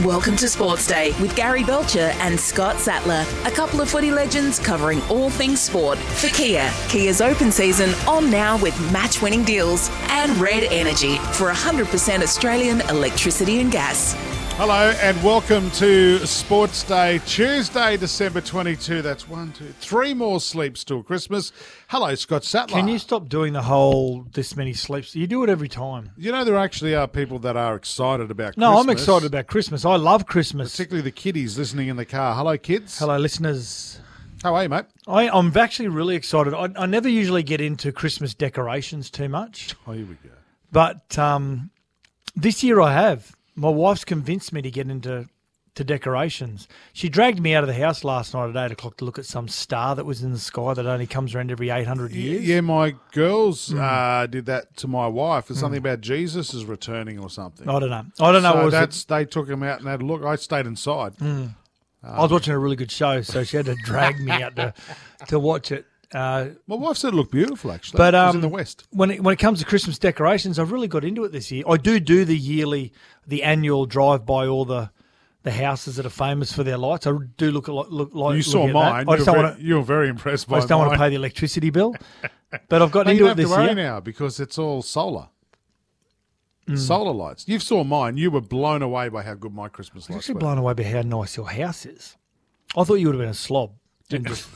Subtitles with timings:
[0.00, 4.58] Welcome to Sports Day with Gary Belcher and Scott Sattler, a couple of footy legends
[4.58, 6.72] covering all things sport for Kia.
[6.88, 12.80] Kia's open season on now with match winning deals and Red Energy for 100% Australian
[12.88, 14.14] electricity and gas.
[14.64, 19.02] Hello and welcome to Sports Day, Tuesday, December 22.
[19.02, 21.50] That's one, two, three more sleeps till Christmas.
[21.88, 22.78] Hello, Scott Sattler.
[22.78, 25.16] Can you stop doing the whole this many sleeps?
[25.16, 26.12] You do it every time.
[26.16, 28.84] You know, there actually are people that are excited about No, Christmas.
[28.84, 29.84] I'm excited about Christmas.
[29.84, 30.70] I love Christmas.
[30.70, 32.36] Particularly the kiddies listening in the car.
[32.36, 32.96] Hello, kids.
[33.00, 33.98] Hello, listeners.
[34.44, 34.84] How are you, mate?
[35.08, 36.54] I, I'm actually really excited.
[36.54, 40.36] I, I never usually get into Christmas decorations too much, Oh, here we go.
[40.70, 41.70] but um,
[42.36, 43.34] this year I have.
[43.54, 45.28] My wife's convinced me to get into
[45.74, 46.68] to decorations.
[46.92, 49.24] She dragged me out of the house last night at eight o'clock to look at
[49.24, 52.46] some star that was in the sky that only comes around every eight hundred years.
[52.46, 53.80] Yeah, my girls Hmm.
[53.80, 55.50] uh, did that to my wife.
[55.50, 57.66] It's something about Jesus is returning or something.
[57.68, 58.04] I don't know.
[58.20, 58.50] I don't know.
[58.50, 58.76] So what was it?
[58.80, 60.22] that's they took him out and had a look.
[60.24, 61.14] I stayed inside.
[61.22, 64.74] I was watching a really good show, so she had to drag me out to
[65.28, 65.86] to watch it.
[66.14, 67.72] Uh, My wife said it looked beautiful.
[67.72, 68.84] Actually, But it was um, in the west.
[68.90, 71.64] when it, when it comes to Christmas decorations, I've really got into it this year.
[71.66, 72.92] I do do the yearly,
[73.26, 74.90] the annual drive by all the
[75.44, 77.04] the houses that are famous for their lights.
[77.04, 79.08] I do look a lot, look like You saw mine.
[79.08, 79.64] I You just don't very, want to.
[79.64, 80.86] you were very impressed by I just don't mine.
[80.88, 81.94] want to pay the electricity bill.
[82.68, 83.74] But I've got into it this year.
[83.74, 85.28] now because it's all solar.
[86.68, 86.78] Mm.
[86.78, 87.48] Solar lights.
[87.48, 88.16] You saw mine.
[88.18, 90.40] You were blown away by how good my Christmas lights actually were.
[90.40, 92.16] blown away by how nice your house is.
[92.76, 93.72] I thought you would have been a slob.
[94.10, 94.46] And just,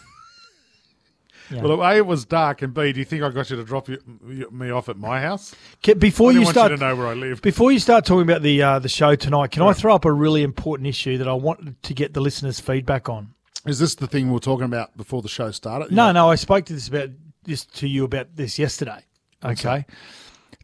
[1.50, 1.62] yeah.
[1.62, 3.88] Well, A, it was dark, and B, do you think I got you to drop
[3.88, 3.98] you,
[4.28, 5.54] you- me off at my house?
[5.82, 7.40] Ke- before you want start, you to know where I live.
[7.42, 10.12] Before you start talking about the uh, the show tonight, can I throw up a
[10.12, 13.34] really important issue that I want to get the listeners' feedback on?
[13.66, 15.90] Is this the thing we were talking about before the show started?
[15.92, 17.10] No, no, I spoke to this about
[17.44, 19.00] this to you about this yesterday.
[19.44, 19.84] Okay,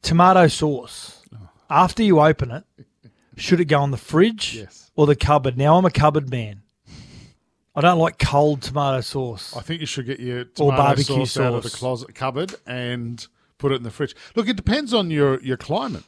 [0.02, 1.22] tomato sauce.
[1.70, 2.64] After you open it,
[3.36, 4.90] should it go on the fridge Yes.
[4.94, 5.56] or the cupboard?
[5.56, 6.61] Now I'm a cupboard man.
[7.74, 9.56] I don't like cold tomato sauce.
[9.56, 12.54] I think you should get your tomato Or barbecue sauce, out of the closet cupboard
[12.66, 13.26] and
[13.58, 14.14] put it in the fridge.
[14.34, 16.04] Look, it depends on your, your climate.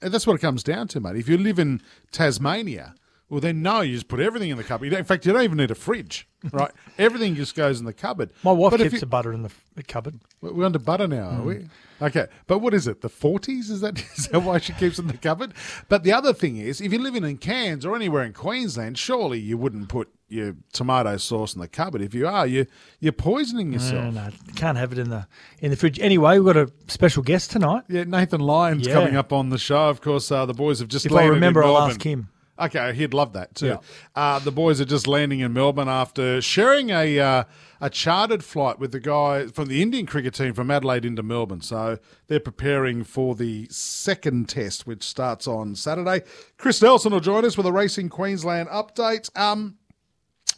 [0.00, 1.16] And that's what it comes down to, mate.
[1.16, 1.82] If you live in
[2.12, 2.94] Tasmania,
[3.30, 4.92] well, then no, you just put everything in the cupboard.
[4.92, 6.70] In fact, you don't even need a fridge, right?
[6.98, 8.30] everything just goes in the cupboard.
[8.42, 10.20] My wife But keeps you- the butter in the, the cupboard.
[10.42, 11.54] We're under butter now, are we?
[11.54, 11.68] Mm.
[12.02, 13.02] Okay, but what is it?
[13.02, 13.68] The forties?
[13.70, 15.52] Is that is that why she keeps it in the cupboard?
[15.88, 19.38] But the other thing is, if you're living in Cairns or anywhere in Queensland, surely
[19.38, 22.00] you wouldn't put your tomato sauce in the cupboard.
[22.00, 22.64] If you are, you
[23.00, 24.14] you're poisoning yourself.
[24.14, 25.26] No, no, can't have it in the
[25.60, 26.00] in the fridge.
[26.00, 27.84] Anyway, we've got a special guest tonight.
[27.88, 28.94] Yeah, Nathan Lyons Yeah.
[28.94, 29.90] coming up on the show.
[29.90, 32.28] Of course, uh, the boys have just If I remember, I'll ask him.
[32.60, 33.66] Okay, he'd love that too.
[33.66, 33.76] Yeah.
[34.14, 37.44] Uh, the boys are just landing in Melbourne after sharing a uh,
[37.80, 41.62] a chartered flight with the guy from the Indian cricket team from Adelaide into Melbourne.
[41.62, 46.22] So they're preparing for the second test, which starts on Saturday.
[46.58, 49.34] Chris Nelson will join us with a Racing Queensland update.
[49.38, 49.76] Um,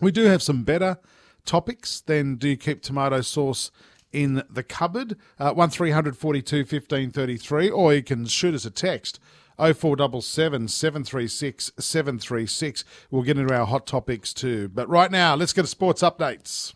[0.01, 0.99] we do have some better
[1.45, 3.71] topics than do you keep tomato sauce
[4.13, 5.17] in the cupboard?
[5.39, 9.21] Uh, 1300 42 15 33, or you can shoot us a text.
[9.59, 12.85] 0477 736 736.
[13.11, 14.69] We'll get into our hot topics too.
[14.69, 16.75] But right now, let's get to sports updates.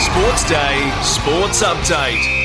[0.00, 2.44] Sports Day Sports Update.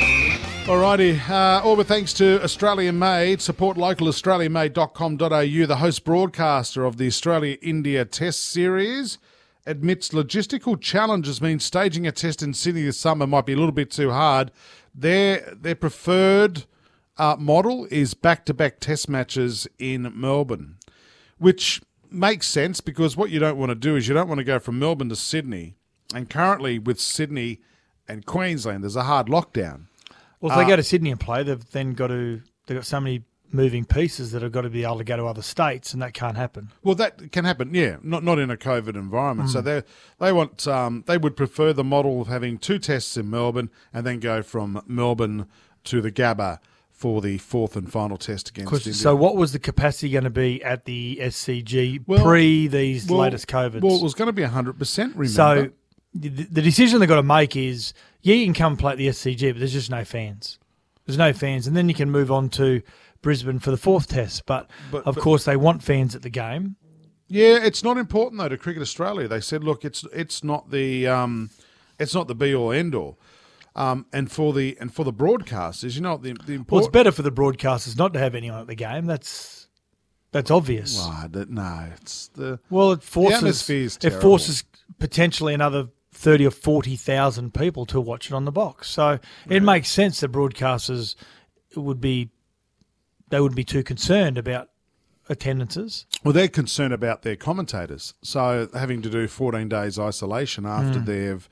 [0.66, 3.40] Alrighty, uh, all with thanks to Australian Made.
[3.40, 5.66] Support local australianmade.com.au.
[5.66, 9.18] The host broadcaster of the Australia India Test Series
[9.66, 13.72] admits logistical challenges mean staging a test in Sydney this summer might be a little
[13.72, 14.52] bit too hard.
[14.94, 16.64] Their their preferred
[17.20, 20.76] uh, model is back to back test matches in Melbourne,
[21.36, 24.44] which makes sense because what you don't want to do is you don't want to
[24.44, 25.74] go from Melbourne to Sydney.
[26.14, 27.60] And currently, with Sydney
[28.08, 29.82] and Queensland, there's a hard lockdown.
[30.40, 32.98] Well, if they go to Sydney and play, they've then got to they've got so
[32.98, 36.00] many moving pieces that have got to be able to go to other states, and
[36.00, 36.70] that can't happen.
[36.82, 37.96] Well, that can happen, yeah.
[38.02, 39.50] Not not in a COVID environment.
[39.50, 39.82] So they
[40.18, 44.06] they want um, they would prefer the model of having two tests in Melbourne and
[44.06, 45.46] then go from Melbourne
[45.84, 46.60] to the Gabba
[47.00, 48.92] for the fourth and final test against India.
[48.92, 53.20] So, what was the capacity going to be at the SCG Well- pre these Well-
[53.20, 53.80] latest COVIDs?
[53.80, 55.24] Well, it was going to be 100%, remember?
[55.26, 55.70] so,
[56.14, 59.08] the, the decision they've got to make is yeah, you can come play at the
[59.08, 60.58] SCG, but there's just no fans.
[61.06, 61.66] There's no fans.
[61.66, 62.82] And then you can move on to
[63.22, 64.44] Brisbane for the fourth test.
[64.44, 66.76] But, But- of but- course, they want fans at the game.
[67.28, 69.26] Yeah, it's not important though to Cricket Australia.
[69.26, 71.48] They said, look, it's it's not the um,
[71.98, 73.18] it's not the be all end all.
[73.76, 76.70] Um, and for the and for the broadcasters, you know, the the important.
[76.70, 79.06] Well, it's better for the broadcasters not to have anyone at the game.
[79.06, 79.68] That's
[80.32, 80.96] that's obvious.
[81.30, 83.68] That- no, it's the Well, it forces
[84.04, 84.64] it forces
[84.98, 88.90] potentially another thirty or forty thousand people to watch it on the box.
[88.90, 89.18] So
[89.48, 91.14] it makes sense that broadcasters
[91.76, 92.30] would be
[93.28, 94.68] they would be too concerned about
[95.28, 96.06] attendances.
[96.24, 101.48] Well, they're concerned about their commentators, so having to do 14 days isolation after they've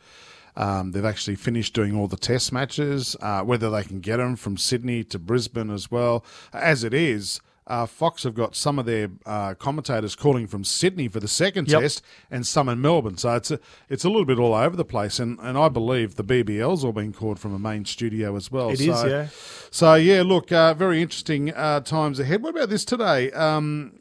[0.59, 4.35] um, they've actually finished doing all the test matches, uh, whether they can get them
[4.35, 6.25] from Sydney to Brisbane as well.
[6.53, 11.07] As it is, uh, Fox have got some of their uh, commentators calling from Sydney
[11.07, 11.81] for the second Yep.
[11.81, 13.19] test, and some in Melbourne.
[13.19, 16.17] So it's a, it's a little bit all over the place, and, and I believe
[16.17, 18.71] the BBL's all been called from a main studio as well.
[18.71, 19.29] It so, is, yeah.
[19.71, 22.43] So yeah, look, uh, very interesting uh, times ahead.
[22.43, 23.31] What about this today?
[23.31, 24.01] Um,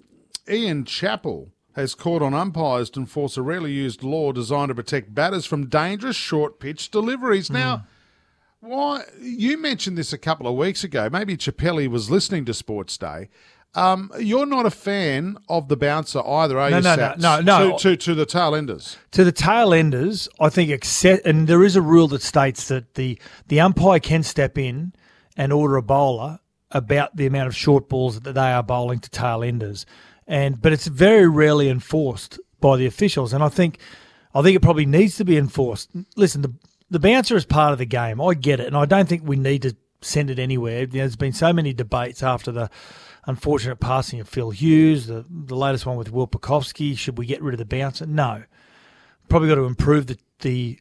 [0.49, 5.13] Ian Chappell has called on umpires to enforce a rarely used law designed to protect
[5.13, 7.49] batters from dangerous short pitch deliveries.
[7.49, 7.85] Now,
[8.59, 11.07] why you mentioned this a couple of weeks ago?
[11.09, 13.29] Maybe Chappelli was listening to Sports Day.
[13.75, 16.83] Um, you're not a fan of the bouncer either, are No, you?
[16.83, 17.17] no, no, Sats?
[17.19, 17.77] no, no.
[17.77, 18.97] To, to, to the tail enders.
[19.11, 22.95] To the tail enders, I think accept, and there is a rule that states that
[22.95, 23.19] the
[23.49, 24.93] the umpire can step in
[25.35, 26.39] and order a bowler
[26.71, 29.85] about the amount of short balls that they are bowling to tail enders,
[30.27, 33.79] and but it's very rarely enforced by the officials, and I think
[34.33, 35.89] I think it probably needs to be enforced.
[36.15, 36.53] Listen, the
[36.89, 38.21] the bouncer is part of the game.
[38.21, 40.85] I get it, and I don't think we need to send it anywhere.
[40.85, 42.69] There's been so many debates after the
[43.25, 46.97] unfortunate passing of Phil Hughes, the the latest one with Will Pucovski.
[46.97, 48.05] Should we get rid of the bouncer?
[48.05, 48.43] No
[49.27, 50.79] probably got to improve the the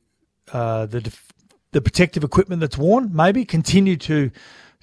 [0.53, 1.33] uh, the def-
[1.73, 3.11] the protective equipment that's worn.
[3.13, 4.31] Maybe continue to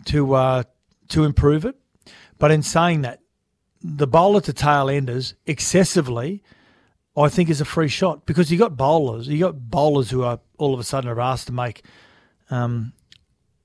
[0.06, 0.64] to uh,
[1.10, 1.76] to improve it.
[2.40, 3.20] But in saying that,
[3.84, 6.42] the bowler to tail enders excessively,
[7.18, 9.28] I think, is a free shot because you got bowlers.
[9.28, 11.84] You got bowlers who are all of a sudden are asked to make
[12.50, 12.94] um,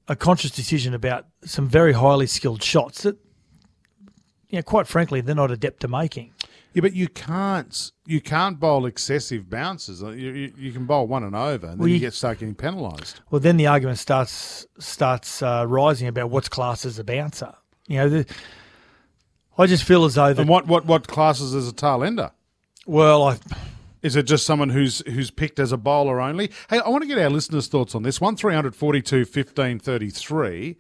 [0.09, 3.17] a conscious decision about some very highly skilled shots that,
[4.49, 6.32] you know, quite frankly, they're not adept to making.
[6.75, 10.03] Yeah, but you can't you can't bowl excessive bounces.
[10.03, 12.38] You, you, you can bowl one and over, and then Well, you, you- get start
[12.41, 13.20] getting penalised.
[13.31, 17.55] Well, then the argument starts starts uh, rising about what's classed as a bouncer.
[17.87, 18.26] You know, the,
[19.58, 20.40] I just feel as though that.
[20.40, 22.31] And what, what, what classes as a tail ender?
[22.87, 23.38] well, I,
[24.02, 26.50] Is it just someone who's who's picked as a bowler only?
[26.70, 28.20] Hey, I want to get our listeners' thoughts on this.
[28.20, 30.76] One 43 15 33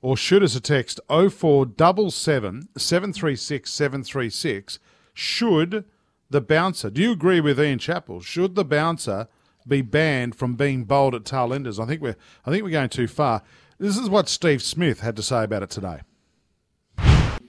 [0.00, 4.78] or shoot us a text 0477 736 736.
[5.14, 5.84] Should
[6.28, 8.20] the bouncer, do you agree with Ian Chappell?
[8.20, 9.28] Should the bouncer
[9.68, 11.78] be banned from being bowled at tail enders?
[11.78, 13.42] I think we're I think we're going too far.
[13.78, 16.00] This is what Steve Smith had to say about it today.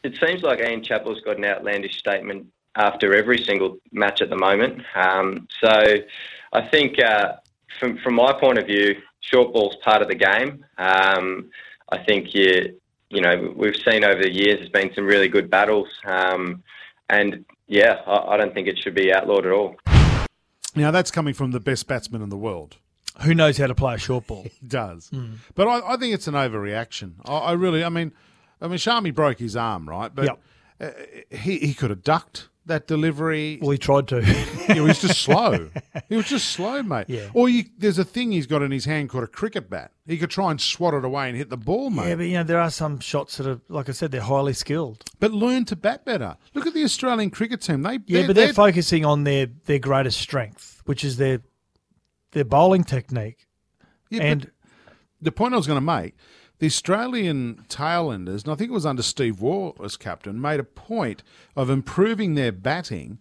[0.04, 4.36] It seems like Ian Chappell's got an outlandish statement after every single match at the
[4.36, 4.82] moment.
[4.96, 5.70] Um, so
[6.52, 7.34] I think, uh,
[7.80, 10.66] from, from my point of view, short ball's part of the game.
[10.78, 11.50] Um,
[11.90, 12.80] I think you,
[13.10, 16.64] you know we've seen over the years there's been some really good battles, um,
[17.10, 19.76] and yeah, I, I don't think it should be outlawed at all.
[20.76, 22.78] Now that's coming from the best batsman in the world.
[23.22, 24.48] who knows how to play a short ball?
[24.68, 25.12] does.
[25.56, 27.14] But I, I think it's an overreaction.
[27.26, 28.12] I, I really, I mean,
[28.62, 30.14] I mean, Shami broke his arm, right?
[30.14, 30.40] But Yep.
[30.82, 33.60] uh, he he could have ducked that delivery.
[33.62, 34.22] Well, he tried to.
[34.24, 35.70] he was just slow.
[36.10, 37.06] He was just slow, mate.
[37.08, 37.30] Yeah.
[37.34, 39.92] Or you, there's a thing he's got in his hand called a cricket bat.
[40.06, 42.10] He could try and swat it away and hit the ball, mate.
[42.10, 44.54] yeah, but you know there are some shots that are, like I said, they're highly
[44.54, 45.04] skilled.
[45.20, 46.36] but learn to bat better.
[46.54, 47.82] Look at the Australian cricket team.
[47.84, 51.42] They Yeah, but they're, focusing on their their greatest strength, which is their
[52.32, 53.48] their bowling technique.
[54.10, 54.52] yeah, and
[55.22, 56.16] the point I was going to make,
[56.60, 60.64] the Australian tailenders, and I think it was under Steve Waugh as captain, made a
[60.64, 61.24] point
[61.56, 63.20] of improving their batting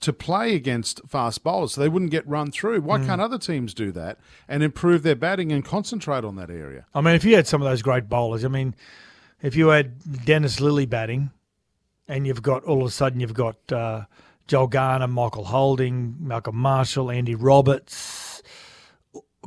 [0.00, 2.80] to play against fast bowlers so they wouldn't get run through.
[2.82, 3.06] Why Hmm.
[3.06, 6.84] can't other teams do that and improve their batting and concentrate on that area?
[6.94, 8.74] I mean, if you had some of those great bowlers, I mean,
[9.40, 11.30] if you had Dennis Lillee batting,
[12.06, 14.04] and you've got all of a sudden you've got uh,
[14.46, 18.42] Joel Garner, Michael Holding, Malcolm Marshall, Andy Roberts,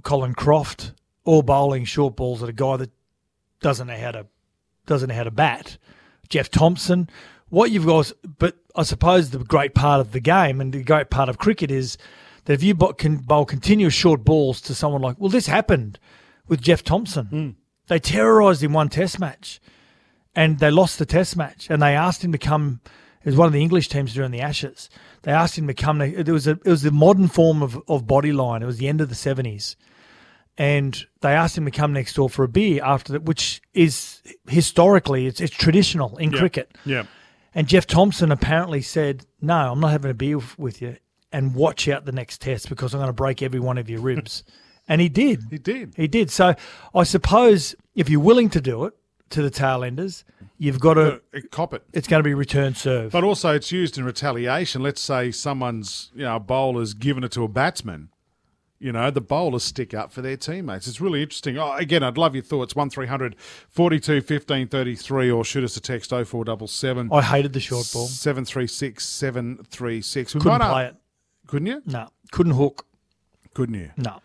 [0.02, 0.94] Colin Croft,
[1.24, 2.90] all bowling short balls at a guy that
[3.62, 4.28] doesn't know how to
[4.86, 5.78] doesn't know how to bat.
[6.30, 7.10] Jeff Thomson.
[7.50, 11.10] What you've got, but I suppose the great part of the game and the great
[11.10, 11.98] part of cricket is
[12.44, 15.98] that if you can bowl continuous short balls to someone like, well, this happened
[16.50, 17.26] with Jeff Thomson.
[17.28, 17.50] Hmm.
[17.88, 19.62] They terrorised him one Test match.
[20.36, 22.82] and they lost the Test match, and they asked him to come.
[23.24, 24.90] It was one of the English teams during the Ashes.
[25.24, 26.02] They asked him to come.
[26.02, 28.62] It was a it was the modern form of of bodyline.
[28.62, 29.76] It was the end of the seventies,
[30.58, 34.22] and they asked him to come next door for a beer after that, which is
[34.48, 36.78] historically it's it's traditional in cricket.
[36.86, 37.04] Yeah.
[37.54, 40.98] And Jeff Thomson apparently said, "No, I'm not having a beer with- you,
[41.32, 44.02] and watch out the next test because I'm going to break every one of your
[44.02, 44.44] ribs."
[44.88, 45.44] and he did.
[45.50, 45.94] He did.
[45.96, 46.32] He did.
[46.32, 46.56] So
[46.94, 48.94] I suppose if you're willing to do it
[49.30, 50.24] to the tail enders,
[50.58, 51.22] you've got to.
[51.36, 51.84] Uh, Cop it.
[51.94, 53.12] It's going to be return serve.
[53.12, 54.82] But also, it's used in retaliation.
[54.82, 58.10] Let's say someone's, you know, a bowler's given it to a batsman.
[58.80, 60.88] You know, the bowlers stick up for their teammates.
[60.88, 61.58] It's really interesting.
[61.58, 62.76] Oh, again, I'd love your thoughts.
[62.76, 63.36] 1300
[63.70, 68.06] 42 15 33 or shoot us a text 0477 I hated the short ball.
[68.06, 70.36] 736 736.
[70.36, 70.96] We Couldn't might play a- it.
[71.48, 71.82] Couldn't you?
[71.86, 72.86] No, couldn't hook.
[73.54, 73.92] Couldn't you?
[73.98, 74.20] No.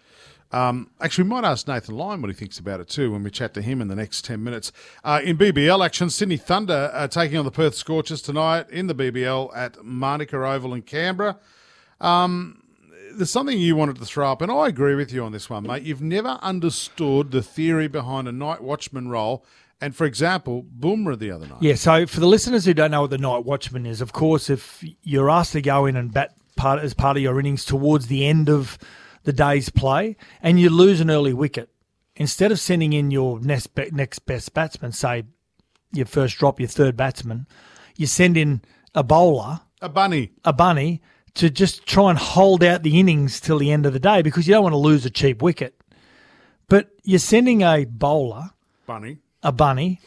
[0.50, 3.30] Um, actually, we might ask Nathan Lyon what he thinks about it too when we
[3.30, 4.70] chat to him in the next 10 minutes.
[5.02, 8.94] Uh, in BBL action, Sydney Thunder are taking on the Perth Scorchers tonight in the
[8.94, 11.38] BBL at Manuka Oval in Canberra.
[12.02, 12.61] Um,
[13.16, 15.64] there's something you wanted to throw up, and I agree with you on this one,
[15.66, 15.82] mate.
[15.82, 19.44] You've never understood the theory behind a night watchman role.
[19.80, 21.60] And for example, Boomer the other night.
[21.60, 24.48] Yeah, so for the listeners who don't know what the night watchman is, of course,
[24.48, 28.06] if you're asked to go in and bat part as part of your innings towards
[28.06, 28.78] the end of
[29.24, 31.68] the day's play, and you lose an early wicket,
[32.14, 35.24] instead of sending in your next next best batsman, say
[35.92, 37.46] your first drop, your third batsman,
[37.96, 38.62] you send in
[38.94, 40.30] a bowler, A bunny.
[40.44, 41.02] a bunny,
[41.34, 44.46] to just try and hold out the innings till the end of the day because
[44.46, 45.74] you don't want to lose a cheap wicket.
[46.68, 48.50] But you're sending a bowler
[48.86, 49.18] Bunny.
[49.42, 50.00] a bunny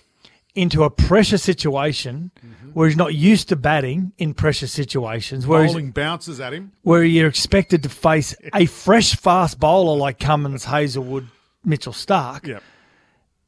[0.53, 2.69] into a pressure situation mm-hmm.
[2.69, 6.71] where he's not used to batting in pressure situations, where, he's, Bowling bounces at him.
[6.83, 11.27] where you're expected to face a fresh, fast bowler like Cummins, Hazlewood,
[11.65, 12.63] Mitchell Stark, Yep.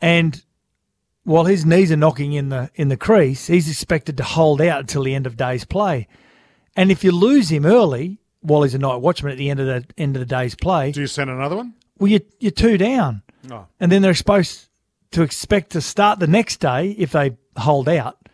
[0.01, 0.43] and
[1.23, 4.79] while his knees are knocking in the in the crease, he's expected to hold out
[4.79, 6.07] until the end of day's play.
[6.77, 9.65] And if you lose him early, while he's a night watchman at the end of
[9.65, 11.73] the end of the day's play, Do you send another one?
[11.99, 13.23] well, you, you're two down.
[13.51, 13.65] Oh.
[13.79, 14.69] And then they're supposed
[15.11, 18.29] to expect to start the next day, if they hold out,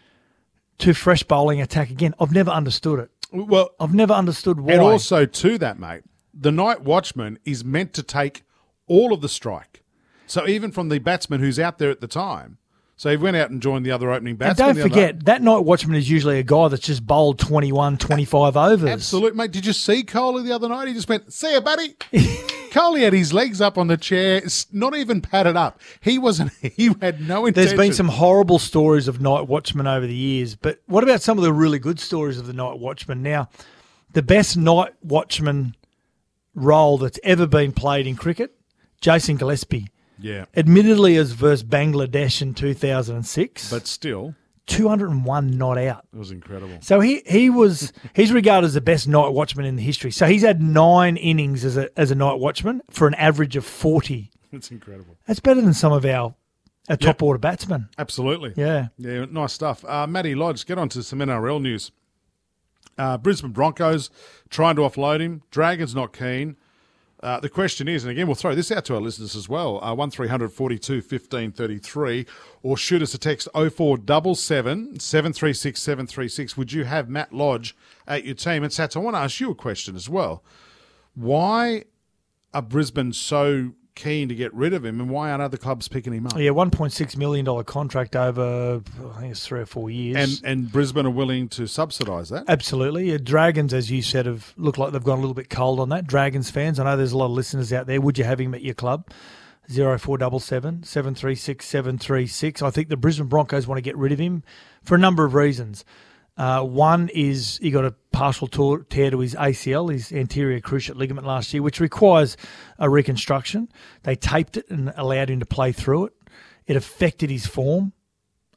[0.79, 2.13] to fresh bowling attack again.
[2.19, 3.09] I've never understood it.
[3.31, 4.73] Well, I've never understood why.
[4.73, 8.43] And also to that, mate, the night watchman is meant to take
[8.87, 9.81] all of the strike.
[10.27, 12.57] So even from the batsman who's out there at the time,
[13.03, 14.49] so he went out and joined the other opening batsmen.
[14.51, 17.37] and don't the other- forget, that night watchman is usually a guy that's just bowled
[17.37, 18.89] 21, 25 overs.
[18.89, 19.51] Absolute, mate.
[19.51, 20.87] Did you see Coley the other night?
[20.87, 21.97] He just went, see ya, buddy.
[22.71, 24.41] Coley had his legs up on the chair,
[24.71, 25.81] not even padded up.
[25.99, 27.75] He wasn't, he had no intention.
[27.75, 31.37] There's been some horrible stories of night watchmen over the years, but what about some
[31.37, 33.21] of the really good stories of the night watchman?
[33.21, 33.49] Now,
[34.13, 35.75] the best night watchman
[36.55, 38.55] role that's ever been played in cricket,
[39.01, 39.89] Jason Gillespie.
[40.23, 40.45] Yeah.
[40.55, 44.35] Admittedly, as versus Bangladesh in 2006, But still,
[44.67, 46.05] 201 not out.
[46.13, 46.77] it was incredible.
[46.81, 50.11] So he, he was he's regarded as the best night watchman in the history.
[50.11, 53.65] So he's had nine innings as a as a night watchman for an average of
[53.65, 54.31] 40.
[54.51, 55.17] That's incredible.
[55.27, 56.35] That's better than some of our,
[56.89, 57.89] our top order batsmen.
[57.97, 58.53] Absolutely.
[58.55, 58.87] Yeah.
[58.97, 59.83] Yeah, nice stuff.
[59.83, 61.91] Uh, Matty Lodge, get on to some NRL news.
[62.97, 64.11] Uh, Brisbane Broncos
[64.49, 65.41] trying to offload him.
[65.49, 66.55] Dragons not keen.
[67.23, 69.81] Uh, the question is, and again, we'll throw this out to our listeners as well,
[69.81, 72.25] uh, 1300 42 15 33,
[72.61, 76.57] or shoot us a text 0477 736 736.
[76.57, 78.61] Would you have Matt Lodge at your team?
[78.61, 80.43] And Sats, I want to ask you a question as well.
[81.15, 81.85] Why
[82.53, 86.13] are Brisbane so keen to get rid of him, and why aren't other clubs picking
[86.13, 86.37] him up?
[86.37, 88.81] Yeah, one point six million dollar contract over
[89.15, 90.41] I think it's three or four years.
[90.41, 92.45] And and Brisbane are willing to subsidise that.
[92.47, 93.17] Absolutely.
[93.19, 96.07] Dragons, as you said, have looked like they've gone a little bit cold on that.
[96.07, 98.01] Dragons fans, I know there's a lot of listeners out there.
[98.01, 99.09] Would you have him at your club?
[99.69, 102.61] 0477 736 736.
[102.61, 104.43] I think the Brisbane Broncos want to get rid of him
[104.83, 105.85] for a number of reasons.
[106.35, 111.27] Uh, one is he got a partial tear to his ACL, his anterior cruciate ligament
[111.27, 112.37] last year, which requires
[112.79, 113.69] a reconstruction.
[114.03, 116.13] They taped it and allowed him to play through it.
[116.65, 117.93] It affected his form,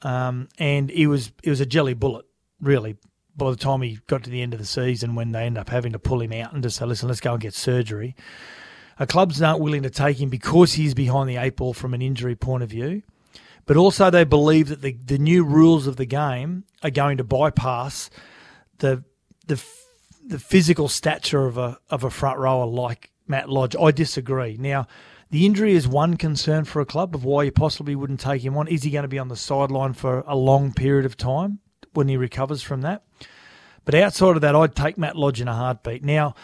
[0.03, 2.25] um, and he was it was a jelly bullet,
[2.61, 2.97] really.
[3.37, 5.69] By the time he got to the end of the season, when they end up
[5.69, 8.15] having to pull him out and just say, "Listen, let's go and get surgery,"
[8.99, 12.01] uh, clubs aren't willing to take him because he's behind the eight ball from an
[12.01, 13.03] injury point of view.
[13.67, 17.25] But also, they believe that the, the new rules of the game are going to
[17.25, 18.11] bypass
[18.79, 19.03] the
[19.47, 19.63] the
[20.25, 23.77] the physical stature of a of a front rower like Matt Lodge.
[23.77, 24.57] I disagree.
[24.59, 24.87] Now,
[25.31, 28.57] the injury is one concern for a club of why you possibly wouldn't take him
[28.57, 28.69] on.
[28.69, 31.59] Is he going to be on the sideline for a long period of time
[31.95, 33.03] when he recovers from that?
[33.85, 36.05] But outside of that, I'd take Matt Lodge in a heartbeat.
[36.05, 36.35] Now,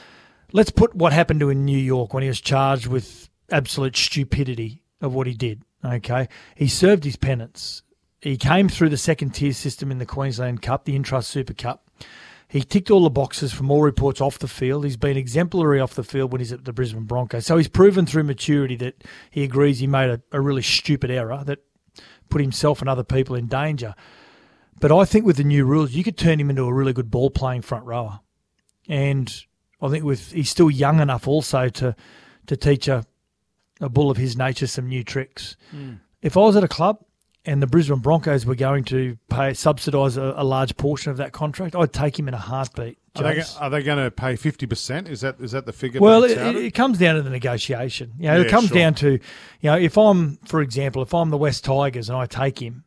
[0.53, 3.97] let's put what happened to him in New York when he was charged with absolute
[3.97, 5.63] stupidity of what he did.
[5.85, 7.83] Okay, he served his penance,
[8.23, 11.91] he came through the second tier system in the Queensland Cup, the Intrust Super Cup.
[12.49, 14.85] He ticked all the boxes from all reports off the field.
[14.85, 17.47] He's been exemplary off the field when he's at the Brisbane Broncos.
[17.47, 21.43] So he's proven through maturity that he agrees he made a, a really stupid error
[21.47, 21.65] that
[22.29, 23.95] put himself and other people in danger.
[24.79, 27.11] But I think with the new rules, you could turn him into a really good
[27.11, 28.21] ball playing front rower.
[28.87, 29.35] And
[29.81, 31.97] I think with he's still young enough also to
[32.47, 33.05] to teach a,
[33.81, 35.57] a bull of his nature some new tricks.
[35.71, 35.95] Hmm.
[36.21, 37.05] If I was at a club
[37.45, 41.33] and the Brisbane Broncos were going to pay subsidise a, a large portion of that
[41.33, 42.99] contract, I'd take him in a heartbeat.
[43.17, 45.09] Are they, are they going to pay fifty percent?
[45.09, 46.01] Is that is that the figure?
[46.01, 48.13] Well, it, it comes down to the negotiation.
[48.19, 48.79] You know, it comes sure.
[48.79, 49.21] down to, you
[49.65, 52.85] know, if I'm, for example, if I'm the West Tigers and I take him,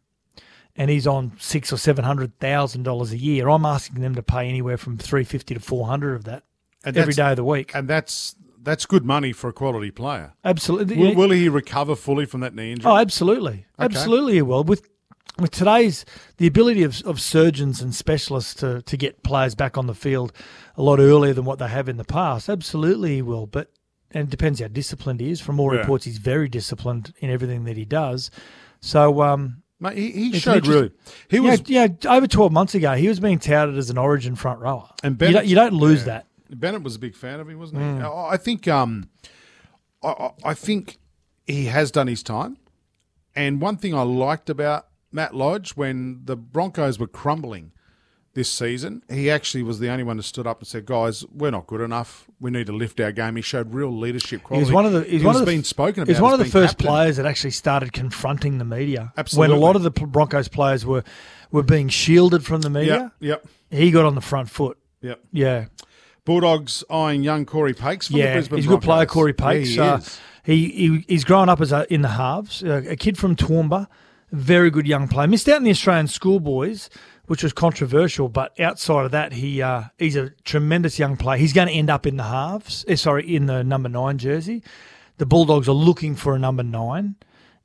[0.76, 4.24] and he's on six or seven hundred thousand dollars a year, I'm asking them to
[4.24, 6.44] pay anywhere from three fifty to four hundred of that
[6.84, 7.76] And every day of the week.
[7.76, 8.36] and that's
[8.66, 10.34] that's good money for a quality player.
[10.44, 10.98] Absolutely.
[10.98, 12.92] Will, will he recover fully from that knee injury?
[12.92, 14.64] Oh, absolutely, absolutely, he will.
[14.64, 14.90] With
[15.40, 16.06] with today's
[16.38, 20.34] the ability of, of surgeons and specialists to to get players back on the field
[20.76, 23.46] a lot earlier than what they have in the past, absolutely he will.
[23.46, 23.72] But
[24.12, 25.40] and it depends how disciplined he is.
[25.42, 25.80] From all Yeah.
[25.82, 28.32] reports, he's very disciplined in everything that he does.
[28.82, 29.22] So.
[29.22, 30.92] um Mate, he, he showed really.
[31.30, 34.38] He was yeah, yeah, over 12 months ago, he was being touted as an origin
[34.38, 34.90] front rower.
[35.04, 36.06] And you, don't, you don't lose yeah.
[36.06, 36.28] that.
[36.50, 37.88] Bennett was a big fan of him, wasn't he?
[37.88, 38.32] Mm.
[38.32, 39.10] I think um,
[40.04, 40.98] I- I, think
[41.48, 42.58] he has done his time.
[43.36, 47.72] And one thing I liked about Matt Lodge when the Broncos were crumbling
[48.34, 51.52] this season, he actually was the only one who stood up and said, "Guys, we're
[51.52, 52.28] not good enough.
[52.40, 54.66] We need to lift our game." He showed real leadership He quality.
[54.66, 55.04] was one of the.
[55.04, 56.12] He's He one of the, being spoken about.
[56.12, 56.88] He's one of the first captain.
[56.88, 59.14] players that actually started confronting the media.
[59.18, 59.54] Absolutely.
[59.54, 61.04] When a lot of the Broncos players were
[61.52, 64.78] were being shielded from the media, Yep, yep, he got on the front foot.
[65.02, 65.22] yep.
[65.32, 65.66] Yeah,
[66.26, 68.34] Bulldogs eyeing young Corey Paix from the yeah.
[68.34, 69.14] Brisbane He's a good player, Broncos.
[69.14, 69.70] Corey Yeah, Paix.
[69.70, 70.00] he uh,
[70.44, 72.64] he, he he's grown up as a, in the halves.
[72.64, 73.88] Uh, a kid from Toowoomba,
[74.32, 75.28] very good young player.
[75.28, 76.90] Missed out in the Australian schoolboys,
[77.26, 78.28] which was controversial.
[78.30, 81.38] But outside of that, he uh, he's a tremendous young player.
[81.38, 82.84] He's going to end up in the halves.
[82.88, 84.64] eh, sorry, in the number nine jersey.
[85.18, 87.16] The Bulldogs are looking for a number nine.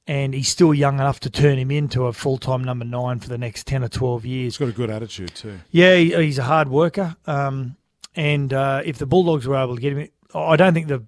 [0.06, 3.28] And he's still young enough to turn him into a full time number nine for
[3.28, 4.54] the next 10 or 12 years.
[4.54, 5.60] He's got a good attitude too.
[5.70, 7.16] Yeah, he, he's a hard worker.
[7.26, 7.76] Um,
[8.14, 11.04] and uh, if the Bulldogs were able to get him, I don't think the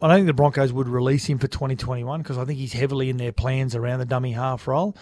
[0.00, 3.10] I don't think the Broncos would release him for 2021 because I think he's heavily
[3.10, 4.96] in their plans around the dummy half role.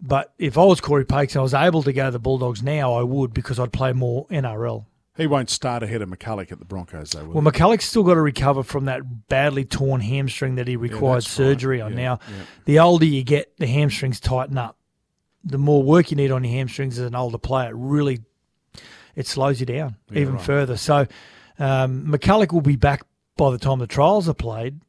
[0.00, 2.62] But if I was Corey Paix and I was able to go to the Bulldogs
[2.62, 4.86] now, I would because I'd play more NRL.
[5.16, 7.24] He won't start ahead of McCullough at the Broncos, though.
[7.24, 11.16] Will Well, McCullough's still got to recover from that badly torn hamstring that he required
[11.16, 11.86] that's surgery right.
[11.86, 11.92] on.
[11.92, 12.44] Yeah, now, yeah.
[12.64, 14.78] the older you get, the hamstrings tighten up.
[15.44, 18.20] The more work you need on your hamstrings as an older player, it really
[19.16, 20.42] it slows you down even right.
[20.42, 20.76] further.
[20.76, 21.06] So
[21.58, 23.02] um, McCullough will be back
[23.36, 24.80] by the time the trials are played,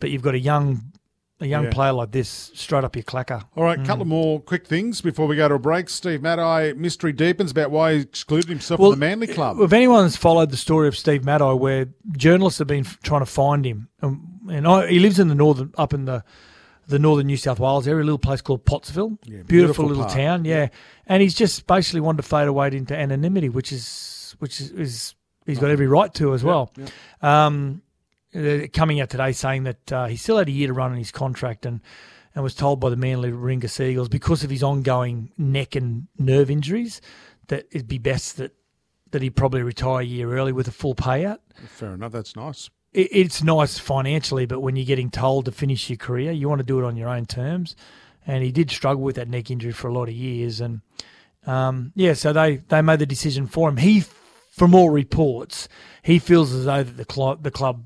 [0.00, 0.92] but you've got a young
[1.40, 1.70] a young Yeah.
[1.70, 3.42] player like this straight up your clacker.
[3.56, 5.88] All right, a couple of more quick things before we go to a break.
[5.88, 9.60] Steve Matai, mystery deepens about why he excluded himself from the Manly Club.
[9.60, 13.66] If anyone's followed the story of Steve Matai, where journalists have been trying to find
[13.66, 16.22] him, um, and I, he lives in the northern, up in the
[16.86, 20.16] the northern New South Wales area, a little place called Pottsville, beautiful, beautiful little part.
[20.16, 20.68] town, yeah.
[21.06, 25.14] And he's just basically wanted to fade away into anonymity, which is which is, is
[25.46, 26.72] he's got every right to as well.
[27.22, 27.82] Um,
[28.34, 30.98] uh, coming out today saying that uh, he still had a year to run on
[30.98, 31.80] his contract and.
[32.36, 36.08] And was told by the Manly Warringah Sea Eagles because of his ongoing neck and
[36.18, 37.00] nerve injuries
[37.46, 38.50] that it'd be best that
[39.12, 41.38] that he'd probably retire a year early with a full payout.
[41.68, 42.70] Fair enough, that's nice.
[42.94, 46.60] It, it's nice financially, but when you're getting told to finish your career, you want
[46.60, 47.76] to do it on your own terms.
[48.26, 50.60] And he did struggle with that neck injury for a lot of years.
[50.60, 50.80] And
[51.46, 53.76] um, yeah, so they, they made the decision for him.
[53.76, 54.04] He,
[54.50, 55.68] from all reports,
[56.02, 57.84] he feels as though that the club the club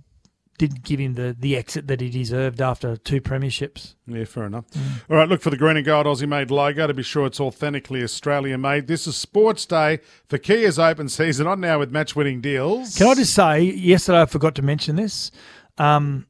[0.59, 3.95] didn't give him the, the exit that he deserved after two premierships.
[4.07, 4.65] Yeah, fair enough.
[5.09, 7.41] All right, look for the green and gold Aussie made logo to be sure it's
[7.41, 8.89] authentically Australian made.
[8.89, 12.97] This is Sports Day for Kia's open season on now with match winning deals.
[12.97, 15.31] Can I just say, yesterday I forgot to mention this.
[15.79, 16.27] Um,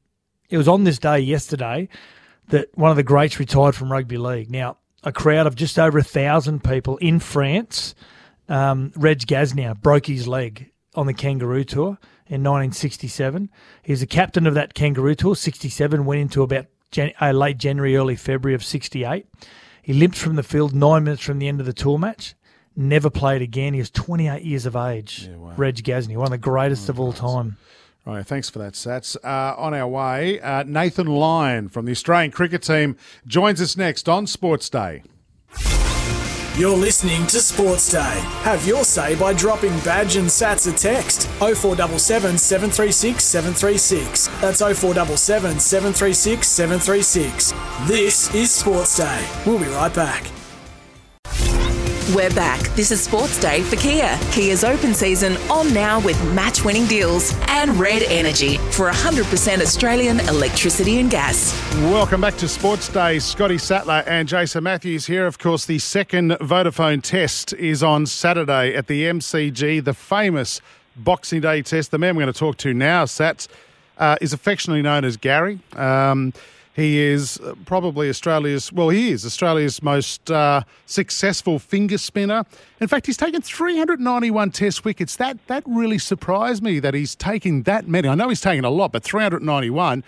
[0.51, 1.89] it was on this day yesterday
[2.49, 4.51] that one of the greats retired from rugby league.
[4.51, 7.95] Now, a crowd of just over a thousand people in France,
[8.49, 13.51] um, Reg Gasnier broke his leg on the Kangaroo Tour in 1967.
[13.83, 15.35] He was the captain of that Kangaroo Tour.
[15.37, 19.27] 67 went into about Jan- uh, late January, early February of 68.
[19.83, 22.35] He limped from the field nine minutes from the end of the tour match.
[22.77, 23.75] Never played again.
[23.75, 25.29] He was 28 years of age.
[25.57, 27.57] Reg Gasnier, one of the greatest of all time.
[28.07, 29.17] All right, thanks for that, Sats.
[29.23, 34.09] Uh, on our way, uh, Nathan Lyon from the Australian cricket team joins us next
[34.09, 35.03] on Sports Day.
[36.59, 38.19] You're listening to Sports Day.
[38.43, 44.27] Have your say by dropping badge and sats a text 0477 736 736.
[44.41, 47.53] That's 0477 736 736.
[47.87, 49.29] This is Sports Day.
[49.47, 50.38] We'll be right back.
[52.15, 52.61] We're back.
[52.75, 54.19] This is Sports Day for Kia.
[54.33, 60.21] Kia's open season on now with match winning deals and Red Energy for 100% Australian
[60.21, 61.53] electricity and gas.
[61.75, 63.19] Welcome back to Sports Day.
[63.19, 65.27] Scotty Sattler and Jason Matthews here.
[65.27, 70.63] Of course, the second Vodafone test is on Saturday at the MCG, the famous
[70.97, 71.91] Boxing Day test.
[71.91, 73.49] The man we're going to talk to now, Sats,
[73.99, 75.59] uh, is affectionately known as Gary.
[75.75, 76.33] Um,
[76.79, 82.45] he is probably Australia's, well, he is Australia's most uh, successful finger spinner.
[82.81, 85.17] In fact, he's taken 391 test wickets.
[85.17, 88.07] That, that really surprised me that he's taken that many.
[88.07, 90.05] I know he's taken a lot, but 391.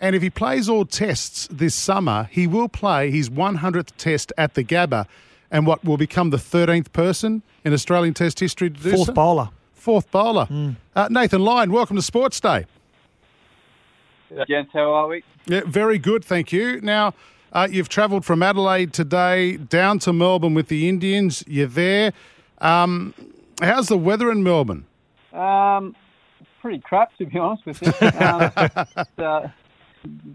[0.00, 4.54] And if he plays all tests this summer, he will play his 100th test at
[4.54, 5.06] the Gabba
[5.50, 9.12] and what will become the 13th person in Australian test history to do Fourth so.
[9.12, 9.50] bowler.
[9.74, 10.48] Fourth bowler.
[10.94, 12.64] Uh, Nathan Lyon, welcome to Sports Day.
[14.48, 15.22] Gents, how are we?
[15.46, 16.80] Yeah, very good, thank you.
[16.80, 17.14] Now,
[17.52, 21.44] uh, you've travelled from Adelaide today down to Melbourne with the Indians.
[21.46, 22.12] You're there.
[22.58, 23.14] Um,
[23.60, 24.84] how's the weather in Melbourne?
[25.32, 25.94] Um,
[26.60, 28.08] pretty crap, to be honest with you.
[28.08, 28.52] Um,
[29.18, 29.48] uh,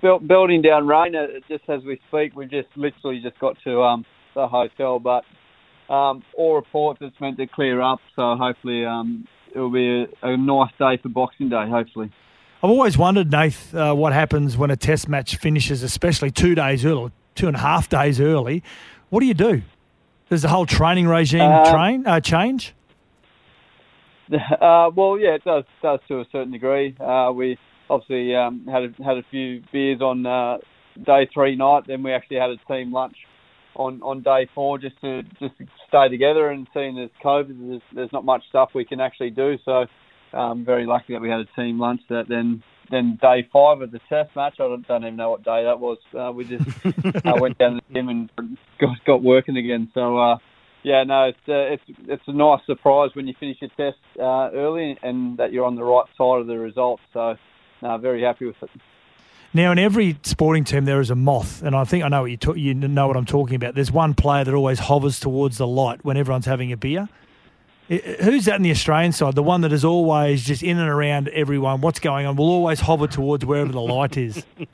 [0.02, 2.36] built, building down rain uh, just as we speak.
[2.36, 5.24] We've just literally just got to um, the hotel, but
[5.94, 8.00] um, all reports it's meant to clear up.
[8.16, 11.66] So hopefully um, it'll be a, a nice day for Boxing Day.
[11.70, 12.12] Hopefully.
[12.64, 16.86] I've always wondered, Nath, uh, what happens when a test match finishes, especially two days
[16.86, 18.62] early, two and a half days early.
[19.10, 19.64] What do you do?
[20.30, 22.74] Does the whole training regime Um, train uh, change?
[24.34, 26.96] Uh, well, yeah, it does does to a certain degree.
[27.02, 27.58] Uh, we
[27.90, 30.58] obviously um, had a, had a few beers on uh,
[31.06, 31.84] day three night.
[31.86, 33.18] Then we actually had a team lunch
[33.76, 36.48] on, on day four just to just to stay together.
[36.48, 39.58] And seeing as COVID, there's, there's not much stuff we can actually do.
[39.66, 39.86] So
[40.34, 42.02] um, very lucky that we had a team lunch.
[42.10, 44.56] That then then day five of the test match.
[44.60, 45.98] I don't, don't even know what day that was.
[46.18, 46.66] Uh, we just
[47.26, 48.30] uh, went down to the gym and
[48.80, 49.90] got got working again.
[49.94, 50.18] So.
[50.18, 50.38] Uh,
[50.84, 54.50] yeah, no, it's uh, it's it's a nice surprise when you finish your test uh,
[54.52, 57.04] early and that you're on the right side of the results.
[57.14, 57.36] So,
[57.84, 58.70] no, very happy with it.
[59.54, 62.32] Now, in every sporting team, there is a moth, and I think I know what
[62.32, 63.76] you you know what I'm talking about.
[63.76, 67.10] There's one player that always hovers towards the light when everyone's having a beer.
[67.92, 69.36] Who's that in the Australian side?
[69.36, 71.82] The one that is always just in and around everyone.
[71.82, 72.38] What's going on?
[72.38, 74.46] Will always hover towards wherever the light is.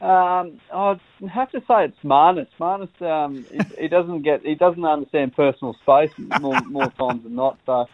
[0.00, 0.98] Um, I'd
[1.30, 2.46] have to say it's Marnus.
[2.58, 6.10] Marnus, um, he, he doesn't get, he doesn't understand personal space
[6.40, 7.58] more, more times than not.
[7.66, 7.86] So,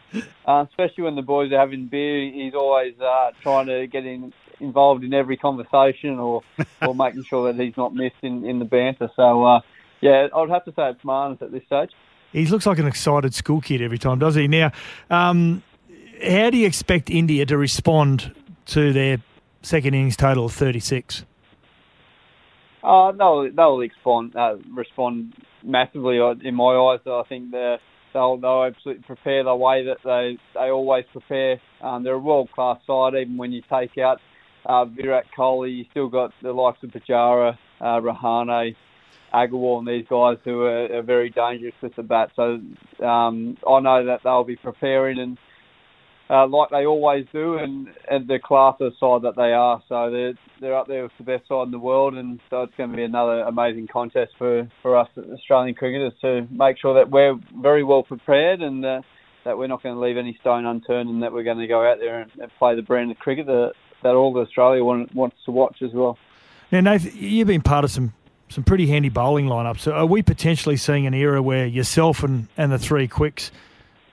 [0.47, 4.33] uh, especially when the boys are having beer, he's always uh, trying to get in,
[4.61, 6.43] involved in every conversation or,
[6.81, 9.11] or making sure that he's not missed in, in the banter.
[9.17, 9.61] So, uh,
[10.01, 11.91] yeah, I'd have to say it's Marnus at this stage.
[12.33, 14.49] He looks like an excited school kid every time, does he?
[14.49, 14.73] Now,
[15.11, 15.63] um,
[16.23, 18.35] how do you expect India to respond
[18.67, 19.19] to their
[19.63, 21.25] second innings total of 36?
[22.83, 25.35] Uh, they'll they'll respond uh, respond
[25.65, 27.01] massively uh, in my eyes.
[27.05, 31.61] I think they'll they'll absolutely prepare the way that they they always prepare.
[31.81, 33.15] Um, they're a world class side.
[33.15, 34.21] Even when you take out
[34.65, 38.77] uh, Virat Kohli, you still got the likes of Pujara, uh, Rahane,
[39.41, 42.29] Agarwal, and these guys who are, are very dangerous with the bat.
[42.37, 42.45] So
[43.05, 45.39] um, I know that they'll be preparing and
[46.29, 49.81] uh, like they always do, and, and the class of side that they are.
[49.89, 52.75] So they're they're up there with the best side in the world, and so it's
[52.77, 57.11] going to be another amazing contest for, for us Australian cricketers to make sure that
[57.11, 59.03] we're very well prepared and uh,
[59.45, 61.89] that we're not going to leave any stone unturned, and that we're going to go
[61.89, 63.73] out there and, and play the brand of cricket that,
[64.03, 66.19] that all of Australia want, wants to watch as well.
[66.73, 68.13] Now, Nathan, you've been part of some,
[68.49, 69.81] some pretty handy bowling lineups.
[69.81, 73.51] So are we potentially seeing an era where yourself and, and the three quicks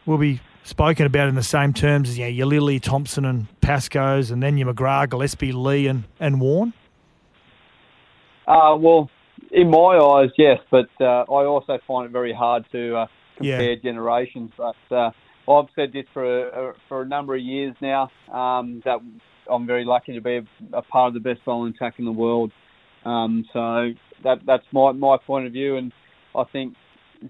[0.06, 3.48] will be spoken about in the same terms as you know, your Lillee, Thomson, and
[3.62, 6.74] Pascoes, and then your McGrath, Gillespie, Lee, and, and Warne?
[8.48, 9.10] Uh, well,
[9.52, 13.74] in my eyes, yes, but uh, I also find it very hard to uh, compare
[13.74, 13.76] Yeah.
[13.84, 14.52] generations.
[14.58, 15.12] But uh,
[15.50, 19.00] I've said this for a, for a number of years now um, that
[19.50, 20.44] I'm very lucky to be a,
[20.74, 22.52] a part of the best bowling attack in the world.
[23.06, 23.92] Um, so
[24.24, 25.92] that that's my my point of view, and
[26.36, 26.76] I think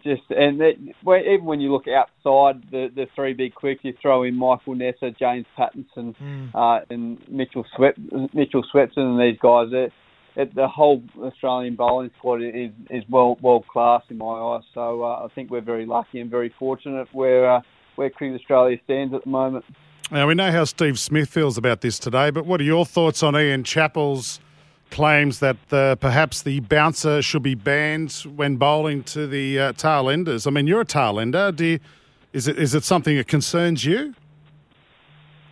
[0.03, 4.23] just and that, even when you look outside the the three big quicks, you throw
[4.23, 6.15] in Michael Neser, James Pattinson,
[6.55, 7.95] uh, and Mitchell Swep,
[8.33, 9.67] Mitchell Swepson, and these guys.
[9.71, 9.93] It,
[10.35, 14.63] it, the whole Australian bowling squad is is well world class in my eyes.
[14.73, 17.61] So uh, I think we're very lucky and very fortunate where uh,
[17.95, 19.65] where Cricket Australia stands at the moment.
[20.11, 23.23] Now, we know how Steve Smith feels about this today, but what are your thoughts
[23.23, 24.39] on Ian Chappell's
[24.93, 30.07] claims that uh, perhaps the bouncer should be banned when bowling to the uh, tail
[30.07, 30.45] enders.
[30.45, 31.51] I mean, you're a tail ender.
[31.51, 31.79] Do you,
[32.31, 34.13] is it is it something that concerns you?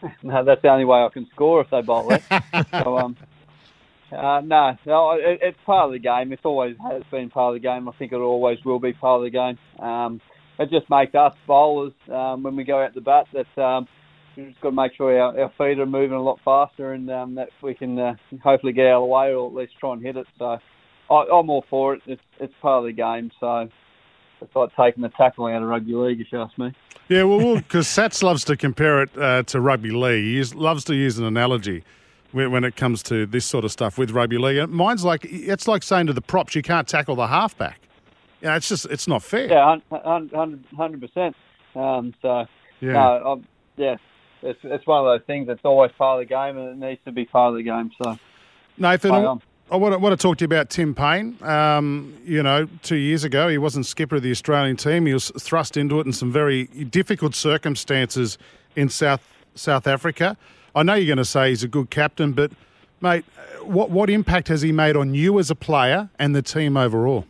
[0.24, 2.32] no, that's the only way I can score if they bowl left.
[2.72, 3.18] so, um,
[4.12, 6.32] uh, no, no, it, it's part of the game.
[6.32, 7.90] It's always has been part of the game.
[7.90, 9.58] I think it always will be part of the game.
[9.80, 10.22] Um,
[10.60, 13.88] it just makes us bowlers um, when we go out the bat that um,
[14.36, 17.10] we've just got to make sure our, our feet are moving a lot faster and
[17.10, 19.94] um, that we can uh, hopefully get out of the way or at least try
[19.94, 20.28] and hit it.
[20.38, 20.58] So
[21.10, 22.02] I, I'm all for it.
[22.06, 23.32] It's, it's part of the game.
[23.40, 23.70] So
[24.42, 26.74] it's like taking the tackle out of rugby league, if you ask me.
[27.10, 30.24] Yeah, well, because Sats loves to compare it uh, to rugby league.
[30.24, 31.84] He loves to use an analogy
[32.32, 34.58] when, when it comes to this sort of stuff with rugby league.
[34.58, 37.80] And mine's like it's like saying to the props, you can't tackle the halfback.
[38.42, 39.48] Yeah, it's just it's not fair.
[39.48, 39.78] Yeah,
[40.76, 41.36] hundred percent.
[41.76, 42.46] Um, so
[42.80, 42.94] Yeah.
[42.94, 43.98] no, um, yeah,
[44.42, 47.02] it's it's one of those things that's always part of the game and it needs
[47.06, 47.92] to be part of the game.
[48.02, 48.18] So
[48.78, 49.38] Nathan, I.
[49.72, 51.42] I want, to, want to talk to you about Tim Paine.
[51.42, 55.06] Um, you know, two years ago, he wasn't skipper of the Australian team.
[55.06, 58.38] He was thrust into it in some very difficult circumstances
[58.76, 59.26] in South
[59.56, 60.36] South Africa.
[60.76, 62.52] I know you're going to say he's a good captain, but
[63.00, 63.24] mate,
[63.64, 67.26] what what impact has he made on you as a player and the team overall?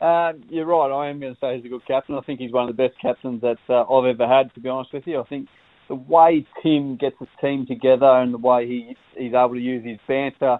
[0.00, 0.90] Uh, you're right.
[0.90, 2.14] I am going to say he's a good captain.
[2.14, 4.52] I think he's one of the best captains that uh, I've ever had.
[4.54, 5.48] To be honest with you, I think
[5.88, 9.84] the way Tim gets his team together and the way he he's able to use
[9.84, 10.58] his banter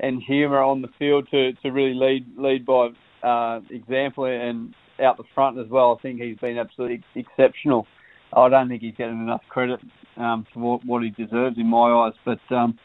[0.00, 2.88] and humour on the field to, to really lead lead by
[3.22, 5.96] uh, example and out the front as well.
[5.98, 7.86] I think he's been absolutely exceptional.
[8.34, 9.80] I don't think he's getting enough credit
[10.16, 12.14] um, for what, what he deserves in my eyes.
[12.24, 12.78] But um,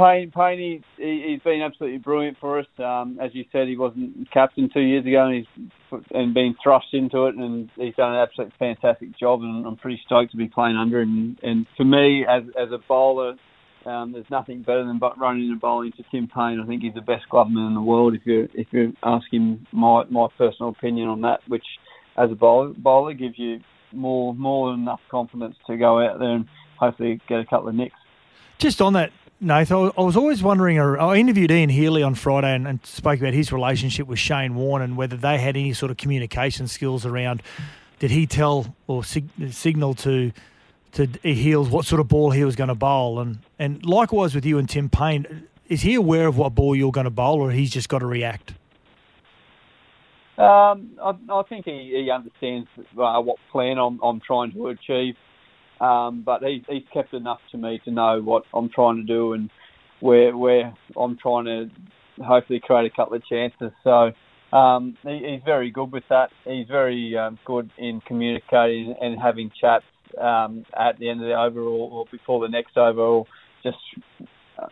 [0.00, 2.66] Paine, Paine he, he's been absolutely brilliant for us.
[2.78, 6.86] Um, as you said, he wasn't captain two years ago, and he's and been thrust
[6.92, 9.42] into it, and he's done an absolutely fantastic job.
[9.42, 11.36] And I'm pretty stoked to be playing under him.
[11.42, 13.36] And for me, as as a bowler,
[13.84, 16.60] um, there's nothing better than running and bowling to Tim Paine.
[16.60, 18.14] I think he's the best gloveman in the world.
[18.14, 21.66] If you if you ask him my my personal opinion on that, which
[22.16, 23.60] as a bowler, bowler gives you
[23.92, 26.46] more more than enough confidence to go out there and
[26.78, 27.96] hopefully get a couple of nicks.
[28.58, 29.10] Just on that,
[29.42, 30.78] Nathan, I was always wondering.
[30.78, 34.82] I interviewed Ian Healy on Friday and, and spoke about his relationship with Shane Warne
[34.82, 37.42] and whether they had any sort of communication skills around.
[37.98, 40.32] Did he tell or sig- signal to
[40.92, 43.18] to Heels what sort of ball he was going to bowl?
[43.18, 46.92] And and likewise with you and Tim Paine, is he aware of what ball you're
[46.92, 48.54] going to bowl, or he's just got to react?
[50.36, 55.16] Um, I, I think he, he understands uh, what plan I'm, I'm trying to achieve,
[55.80, 59.32] um, but he, he's kept enough to me to know what I'm trying to do
[59.32, 59.50] and
[60.00, 61.70] where where I'm trying to
[62.22, 63.72] hopefully create a couple of chances.
[63.84, 64.12] So
[64.56, 66.30] um, he, he's very good with that.
[66.44, 69.84] He's very um, good in communicating and having chats
[70.20, 73.26] um, at the end of the over or, or before the next over or
[73.62, 73.78] just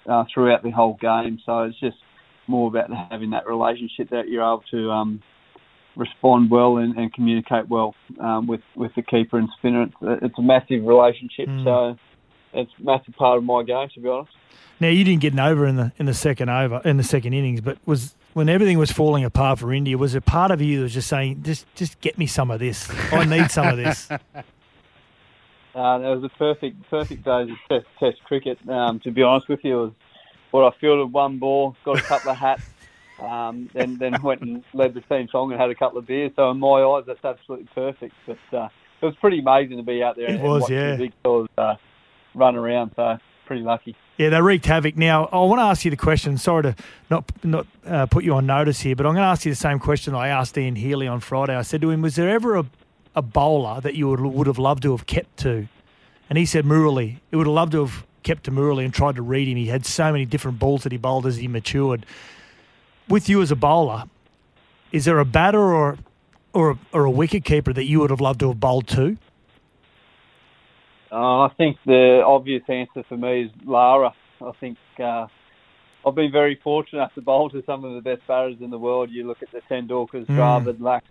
[0.08, 1.38] uh, throughout the whole game.
[1.46, 1.96] So it's just
[2.46, 5.22] more about having that relationship that you're able to um,
[5.98, 9.82] respond well and, and communicate well um, with with the keeper and spinner.
[9.82, 11.64] It's a, it's a massive relationship, Mm.
[11.64, 11.98] so
[12.54, 14.32] it's a massive part of my game, to be honest.
[14.80, 17.34] Now you didn't get an over in the in the second over in the second
[17.34, 20.76] innings, but was when everything was falling apart for India, was it part of you
[20.78, 22.88] that was just saying, just just get me some of this.
[23.12, 24.08] I need some of this.
[25.74, 28.58] Uh, it was a perfect perfect day of test, test cricket.
[28.68, 29.92] Um, to be honest with you, it was
[30.50, 32.62] what I fielded one ball, got a couple of hats,
[33.20, 36.32] um, then then went and led the team song and had a couple of beers.
[36.36, 38.14] So in my eyes, that's absolutely perfect.
[38.26, 38.68] But uh,
[39.00, 40.92] it was pretty amazing to be out there It and was, watch yeah.
[40.92, 41.74] the big fellas uh,
[42.34, 42.92] run around.
[42.96, 43.96] So pretty lucky.
[44.18, 44.96] Yeah, they wreaked havoc.
[44.96, 46.38] Now, I want to ask you the question.
[46.38, 46.76] Sorry to
[47.08, 49.56] not not uh, put you on notice here, but I'm going to ask you the
[49.56, 51.54] same question I asked Ian Healy on Friday.
[51.54, 52.66] I said to him, "Was there ever a,
[53.14, 55.68] a bowler that you would, would have loved to have kept to?"
[56.28, 57.18] And he said, "Murali.
[57.30, 59.56] He would have loved to have kept to Murali and tried to read him.
[59.56, 62.04] He had so many different balls that he bowled as he matured.
[63.08, 64.04] With you as a bowler,
[64.92, 65.98] is there a batter or
[66.52, 69.16] or or a wicket keeper that you would have loved to have bowled to?"
[71.10, 74.12] Uh, I think the obvious answer for me is Lara.
[74.42, 75.26] I think uh,
[76.06, 79.10] I've been very fortunate to bowl to some of the best batters in the world.
[79.10, 80.36] You look at the Tendulkars, Mm.
[80.36, 81.04] Dravid, Lack,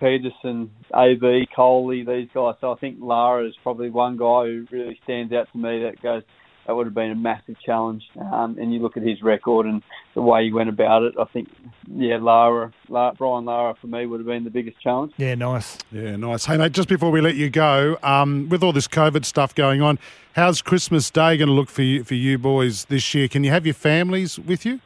[0.00, 2.54] Pietersen, AB, Coley, these guys.
[2.60, 6.00] So I think Lara is probably one guy who really stands out to me that
[6.02, 6.22] goes,
[6.66, 8.02] that would have been a massive challenge.
[8.20, 9.82] Um, and you look at his record and
[10.14, 11.14] the way he went about it.
[11.18, 11.48] I think,
[11.86, 15.12] yeah, Lara, Lara Brian Lara for me would have been the biggest challenge.
[15.16, 15.78] Yeah, nice.
[15.92, 16.46] Yeah, nice.
[16.46, 19.80] Hey, mate, just before we let you go, um, with all this COVID stuff going
[19.80, 19.98] on,
[20.34, 23.28] how's Christmas Day going to look for you, for you boys this year?
[23.28, 24.80] Can you have your families with you?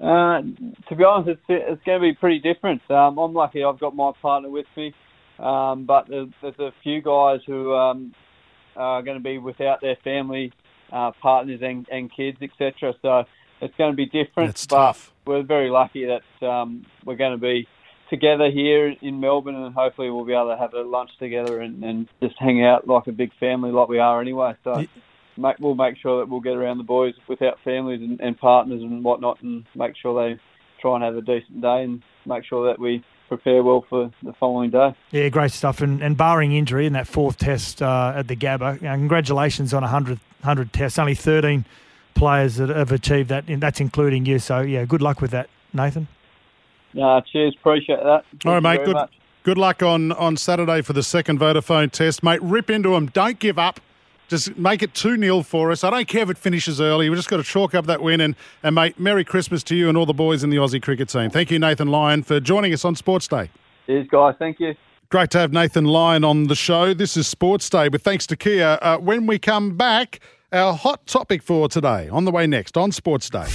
[0.00, 0.42] Uh,
[0.88, 2.82] to be honest, it's, it's going to be pretty different.
[2.90, 4.92] Um, I'm lucky I've got my partner with me,
[5.38, 8.12] um, but there's, there's a few guys who um,
[8.76, 10.52] are going to be without their family
[10.92, 12.94] uh, partners and, and kids, etc.
[13.02, 13.24] So
[13.60, 14.66] it's going to be different.
[14.68, 15.12] But tough.
[15.26, 17.66] We're very lucky that um, we're going to be
[18.10, 21.82] together here in Melbourne, and hopefully we'll be able to have a lunch together and,
[21.82, 24.54] and just hang out like a big family, like we are anyway.
[24.64, 24.84] So.
[25.36, 28.80] Make, we'll make sure that we'll get around the boys without families and, and partners
[28.82, 30.40] and whatnot, and make sure they
[30.80, 33.02] try and have a decent day and make sure that we
[33.36, 34.94] prepare well for the following day.
[35.10, 35.80] Yeah, great stuff.
[35.80, 39.82] And, and barring injury in that fourth test uh, at the Gabba, uh, congratulations on
[39.82, 40.98] 100, 100 tests.
[40.98, 41.64] Only 13
[42.14, 44.38] players that have achieved that, and that's including you.
[44.38, 46.06] So, yeah, good luck with that, Nathan.
[47.00, 48.24] Uh, cheers, appreciate that.
[48.30, 48.84] Thank All right, mate.
[48.84, 49.12] Good, much.
[49.42, 52.40] good luck on, on Saturday for the second Vodafone test, mate.
[52.42, 53.06] Rip into them.
[53.06, 53.80] Don't give up.
[54.34, 55.84] Just make it 2 0 for us.
[55.84, 57.08] I don't care if it finishes early.
[57.08, 58.20] We've just got to chalk up that win.
[58.20, 61.08] And, and, mate, Merry Christmas to you and all the boys in the Aussie cricket
[61.08, 61.30] team.
[61.30, 63.48] Thank you, Nathan Lyon, for joining us on Sports Day.
[63.86, 64.34] Cheers, guys.
[64.36, 64.74] Thank you.
[65.08, 66.94] Great to have Nathan Lyon on the show.
[66.94, 68.76] This is Sports Day with thanks to Kia.
[68.82, 70.18] Uh, when we come back,
[70.52, 73.46] our hot topic for today on the way next on Sports Day.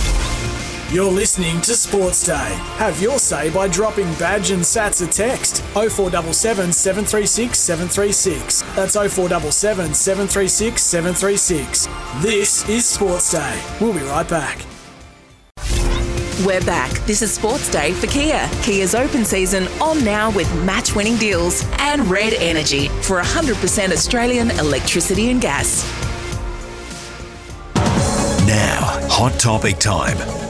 [0.91, 2.57] You're listening to Sports Day.
[2.77, 8.61] Have your say by dropping badge and sats a text 0477 736 736.
[8.75, 11.87] That's 0477 736 736.
[12.23, 13.63] This is Sports Day.
[13.79, 14.65] We'll be right back.
[16.43, 16.89] We're back.
[17.05, 18.49] This is Sports Day for Kia.
[18.63, 24.49] Kia's open season on now with match winning deals and Red Energy for 100% Australian
[24.51, 25.85] electricity and gas.
[28.47, 30.48] Now, hot topic time.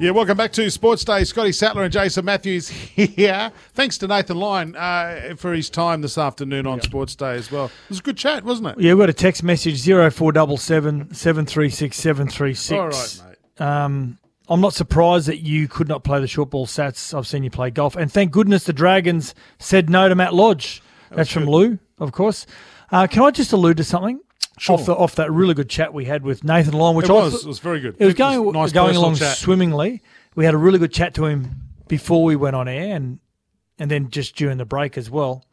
[0.00, 1.24] Yeah, welcome back to Sports Day.
[1.24, 3.52] Scotty Sattler and Jason Matthews here.
[3.74, 7.66] Thanks to Nathan Lyon uh, for his time this afternoon on Sports Day as well.
[7.66, 8.80] It was a good chat, wasn't it?
[8.80, 12.72] Yeah, we've got a text message 0477 736 736.
[12.72, 13.66] All right, mate.
[13.66, 17.12] Um, I'm not surprised that you could not play the short ball sats.
[17.12, 17.94] I've seen you play golf.
[17.94, 20.82] And thank goodness the Dragons said no to Matt Lodge.
[21.10, 22.46] That's from Lou, of course.
[22.90, 24.18] Uh, can I just allude to something?
[24.60, 24.74] Sure.
[24.74, 27.44] Off, the, off that really good chat we had with Nathan Lyon, which It was.
[27.44, 27.96] It was very good.
[27.98, 29.38] It was It was going nice going along chat.
[29.38, 30.02] swimmingly.
[30.34, 33.20] We had a really good chat to him before we went on air, and
[33.78, 35.44] and then just during the break as well.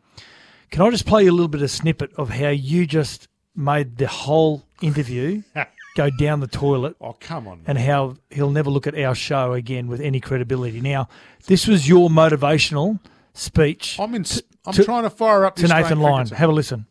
[0.72, 3.98] Can I just play you a little bit of snippet of how you just made
[3.98, 5.42] the whole interview
[5.96, 6.98] go down the toilet?
[7.00, 7.62] Oh, come on.
[7.66, 10.82] And how he'll never look at our show again with any credibility.
[10.82, 11.08] Now,
[11.46, 13.00] this was your motivational
[13.34, 14.26] speech I'm, in,
[14.66, 16.28] I'm to- trying to fire up to Nathan Lyon.
[16.28, 16.88] Have a listen.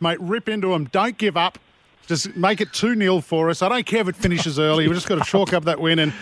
[0.00, 0.84] Mate, rip into them.
[0.86, 1.58] Don't give up.
[2.06, 3.60] Just make it 2 0 for us.
[3.62, 4.86] I don't care if it finishes early.
[4.86, 5.98] We've just got to chalk up that win.
[5.98, 6.12] And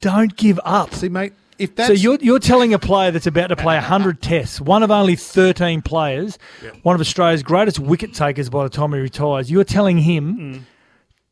[0.00, 0.94] Don't give up.
[0.94, 1.88] see, mate, if that's.
[1.88, 5.14] So you're you're telling a player that's about to play hundred tests, one of only
[5.14, 6.38] thirteen players,
[6.82, 9.50] one of Australia's greatest wicket takers by the time he retires.
[9.50, 10.66] You're telling him,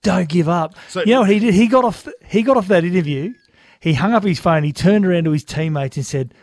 [0.03, 0.75] don't give up.
[0.75, 0.91] Mm.
[0.91, 1.55] So- you know what he did?
[1.55, 2.07] He got off.
[2.27, 3.33] He got off that interview.
[3.81, 4.65] He hung up his phone.
[4.65, 6.35] He turned around to his teammates and said,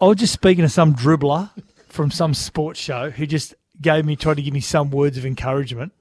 [0.00, 1.50] "I was just speaking to some dribbler
[1.88, 5.24] from some sports show who just gave me tried to give me some words of
[5.26, 5.92] encouragement."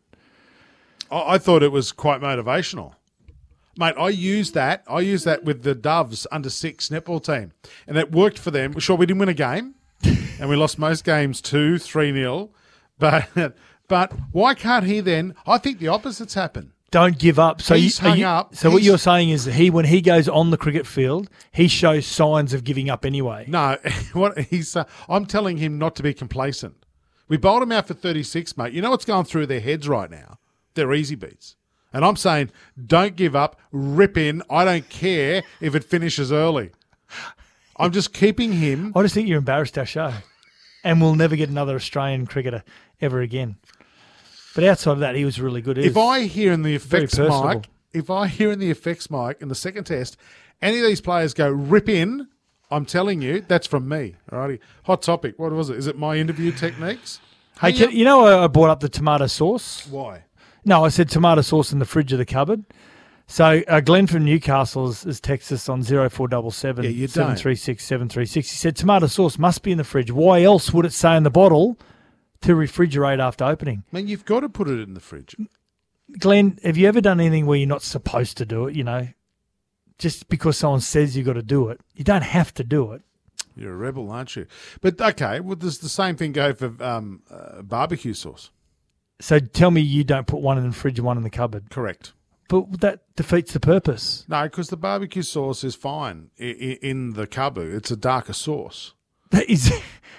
[1.11, 2.93] I I thought it was quite motivational.
[3.77, 4.83] Mate, I used that.
[4.89, 7.53] I used that with the Doves under six netball team,
[7.87, 8.77] and it worked for them.
[8.79, 9.75] Sure, we didn't win a game,
[10.39, 12.51] and we lost most games two, three nil.
[12.97, 13.29] But
[13.87, 15.33] but why can't he then?
[15.47, 16.73] I think the opposites happen.
[16.91, 17.61] Don't give up.
[17.61, 18.55] So He's you, hung you- up.
[18.55, 21.67] So what you're saying is that he, when he goes on the cricket field, he
[21.67, 23.45] shows signs of giving up anyway.
[23.47, 23.77] No,
[24.13, 24.75] what he's.
[24.75, 26.75] Uh, I'm telling him not to be complacent.
[27.29, 28.73] We bowled him out for 36, mate.
[28.73, 30.39] You know what's going through their heads right now?
[30.73, 31.55] They're easy beats.
[31.93, 32.51] And I'm saying,
[32.83, 34.43] don't give up, rip in.
[34.49, 36.71] I don't care if it finishes early.
[37.77, 38.91] I'm just keeping him.
[38.95, 40.13] I just think you're embarrassed our show,
[40.83, 42.63] and we'll never get another Australian cricketer
[42.99, 43.55] ever again.
[44.53, 45.77] But outside of that, he was really good.
[45.77, 49.41] He If I hear in the effects mic, if I hear in the effects mic
[49.41, 50.17] in the second test,
[50.61, 52.27] any of these players go rip in,
[52.71, 54.15] I'm telling you, that's from me.
[54.32, 54.60] Alrighty.
[54.84, 55.38] Hot topic.
[55.38, 55.77] What was it?
[55.77, 57.19] Is it my interview techniques?
[57.62, 59.88] hey, can, you know, I I brought up the tomato sauce.
[59.88, 60.25] Why?
[60.65, 62.65] No, I said tomato sauce in the fridge of the cupboard.
[63.27, 68.49] So uh, Glenn from Newcastle has, has texted us on 0477 Yeah, 736 736.
[68.49, 70.12] He said tomato sauce must be in the fridge.
[70.12, 71.77] Why else would it say in the bottle
[72.41, 73.84] to refrigerate after opening?
[73.93, 75.36] I mean, you've got to put it in the fridge.
[76.17, 78.75] Glenn, have you ever done anything where you're not supposed to do it?
[78.75, 79.08] You know,
[79.99, 83.01] just because someone says you've got to do it, you don't have to do it.
[83.55, 84.47] You're a rebel, aren't you?
[84.81, 88.51] But okay, well, does the same thing go for um, uh, barbecue sauce?
[89.21, 91.69] So tell me you don't put one in the fridge and one in the cupboard.
[91.69, 92.13] Correct.
[92.47, 94.26] But that defeats the purpose.
[94.28, 97.74] No, because the barbecue sauce is fine in the cupboard.
[97.74, 98.93] It's a darker sauce.
[99.47, 99.71] Is,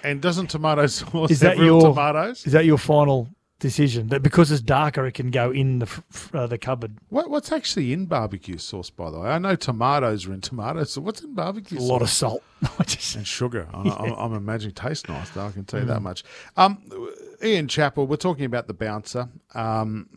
[0.03, 2.45] And doesn't tomato sauce is have that real your tomatoes?
[2.45, 3.27] Is that your final
[3.61, 4.09] decision?
[4.09, 6.03] That because it's darker, it can go in the
[6.33, 6.97] uh, the cupboard.
[7.07, 9.29] What, what's actually in barbecue sauce, by the way?
[9.29, 10.91] I know tomatoes are in tomatoes.
[10.91, 11.83] So what's in barbecue sauce?
[11.85, 11.89] A sauce?
[11.89, 12.43] lot of salt.
[13.17, 13.67] And sugar.
[13.73, 15.45] I, I'm, I'm imagining it tastes nice, though.
[15.47, 15.89] I can tell you Mm.
[15.89, 16.23] that much.
[16.57, 16.83] Um,
[17.43, 19.29] Ian Chappell, we're talking about the bouncer.
[19.55, 20.09] Um,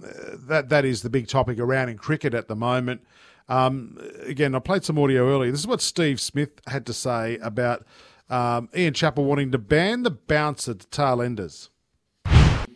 [0.48, 3.02] that that is the big topic around in cricket at the moment.
[3.48, 5.50] Um, again, I played some audio earlier.
[5.50, 7.84] This is what Steve Smith had to say about
[8.30, 11.68] um, Ian Chappell wanting to ban the bouncer to tail enders.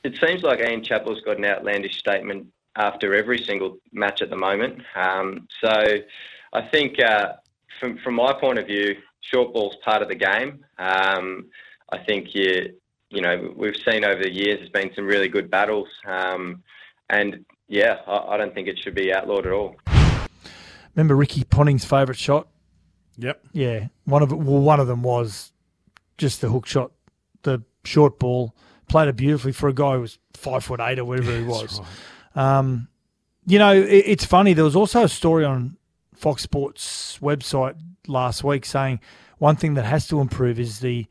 [0.05, 4.37] It seems like Ian Chappell's got an outlandish statement after every single match at the
[4.37, 4.83] moment.
[4.95, 5.99] Um, so
[6.53, 7.35] I think, uh,
[7.81, 10.65] from from my point of view, short ball's part of the game.
[10.79, 11.47] Um,
[11.91, 12.75] I think you
[13.11, 16.63] you know we've seen over the years there's been some really good battles, um,
[17.11, 19.77] and yeah, I, I don't think it should be outlawed at all.
[20.95, 22.49] Remember Ricky Ponting's favourite shot?
[23.19, 23.47] Yep.
[23.53, 24.33] Yeah, one of.
[24.33, 25.53] Well, one of them was
[26.17, 26.93] just the hook shot,
[27.43, 28.55] the short ball.
[28.89, 31.81] Played it beautifully for a guy who was five foot eight or whatever he was.
[32.35, 32.89] Um,
[33.47, 34.53] you know, it, it's funny.
[34.53, 35.77] There was also a story on
[36.15, 37.77] Fox Sports website
[38.07, 39.01] last week saying
[39.39, 41.07] one thing that has to improve is the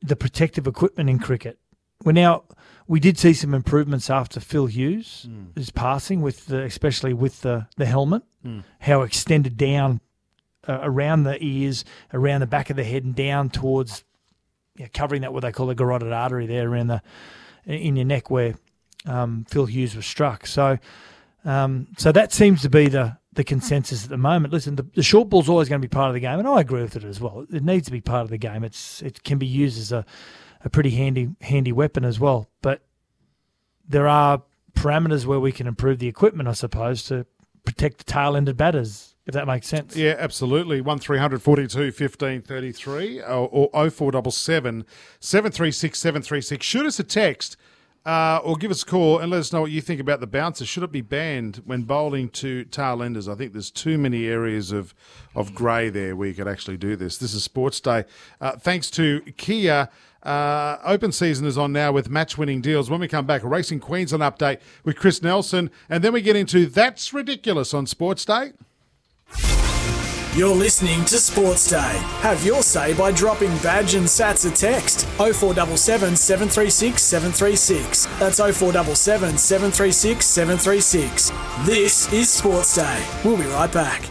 [0.00, 1.58] the protective equipment in cricket.
[2.04, 2.44] We now
[2.86, 7.66] we did see some improvements after Phil Hughes is passing with the, especially with the
[7.76, 8.22] the helmet,
[8.80, 10.00] how extended down
[10.66, 14.04] uh, around the ears, around the back of the head, and down towards
[14.78, 17.02] yeah, covering that what they call the carotid artery there around the
[17.66, 18.54] in your neck where
[19.06, 20.46] um, Phil Hughes was struck.
[20.46, 20.78] So,
[21.44, 24.52] um, so that seems to be the the consensus at the moment.
[24.52, 26.60] Listen, the, the short ball's always going to be part of the game, and I
[26.60, 27.46] agree with it as well.
[27.52, 28.64] It needs to be part of the game.
[28.64, 30.04] It's it can be used as a
[30.64, 32.48] a pretty handy handy weapon as well.
[32.62, 32.82] But
[33.88, 34.42] there are
[34.74, 37.26] parameters where we can improve the equipment, I suppose, to
[37.64, 39.14] protect the tail ended batters.
[39.28, 39.94] If that makes sense.
[39.94, 40.80] Yeah, absolutely.
[40.80, 44.86] One 42 15 33 or, or 0477
[45.20, 46.64] 736 736.
[46.66, 47.58] Shoot us a text
[48.06, 50.26] uh, or give us a call and let us know what you think about the
[50.26, 50.64] bouncer.
[50.64, 53.28] Should it be banned when bowling to tail enders?
[53.28, 54.94] I think there's too many areas of,
[55.34, 57.18] of grey there where you could actually do this.
[57.18, 58.06] This is Sports Day.
[58.40, 59.90] Uh, thanks to Kia.
[60.22, 62.88] Uh, open season is on now with match winning deals.
[62.88, 66.64] When we come back, Racing Queensland update with Chris Nelson, and then we get into
[66.64, 68.52] That's Ridiculous on Sports Day.
[70.38, 72.00] You're listening to Sports Day.
[72.20, 78.06] Have your say by dropping badge and sats a text 0477 736 736.
[78.20, 81.32] That's 0477 736 736.
[81.66, 83.04] This is Sports Day.
[83.24, 84.04] We'll be right back.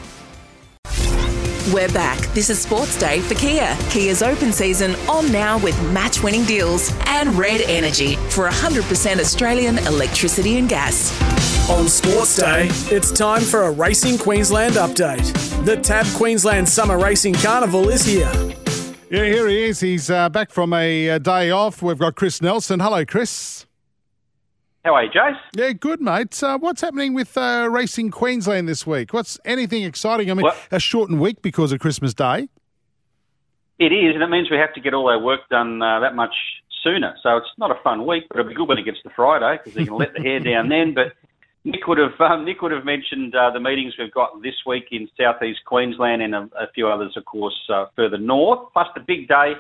[1.73, 2.19] We're back.
[2.33, 3.77] This is Sports Day for Kia.
[3.89, 9.77] Kia's open season on now with match winning deals and Red Energy for 100% Australian
[9.79, 11.56] electricity and gas.
[11.69, 15.33] On Sports Day, it's time for a Racing Queensland update.
[15.65, 18.31] The TAB Queensland Summer Racing Carnival is here.
[19.09, 19.81] Yeah, here he is.
[19.81, 21.81] He's uh, back from a, uh day off.
[21.81, 22.79] We've got Chris Nelson.
[22.79, 23.65] Hello, Chris.
[24.85, 25.37] How are you, Jace?
[25.55, 26.41] Yeah, good, mate.
[26.41, 29.11] Uh, what's happening with uh, Racing Queensland this week?
[29.13, 30.31] What's anything exciting?
[30.31, 32.47] I mean, Well- a shortened week because of Christmas Day.
[33.77, 36.15] It is, and it means we have to get all our work done uh, that
[36.15, 36.33] much
[36.81, 37.13] sooner.
[37.21, 39.61] So it's not a fun week, but it'll be good when it gets to Friday
[39.63, 40.93] because you can let the hair down then.
[40.95, 41.13] But
[41.67, 44.85] Nick would have um, Nick would have mentioned uh, the meetings we've got this week
[44.91, 48.71] in southeast Queensland and a, a few others, of course, uh, further north.
[48.71, 49.51] Plus the big day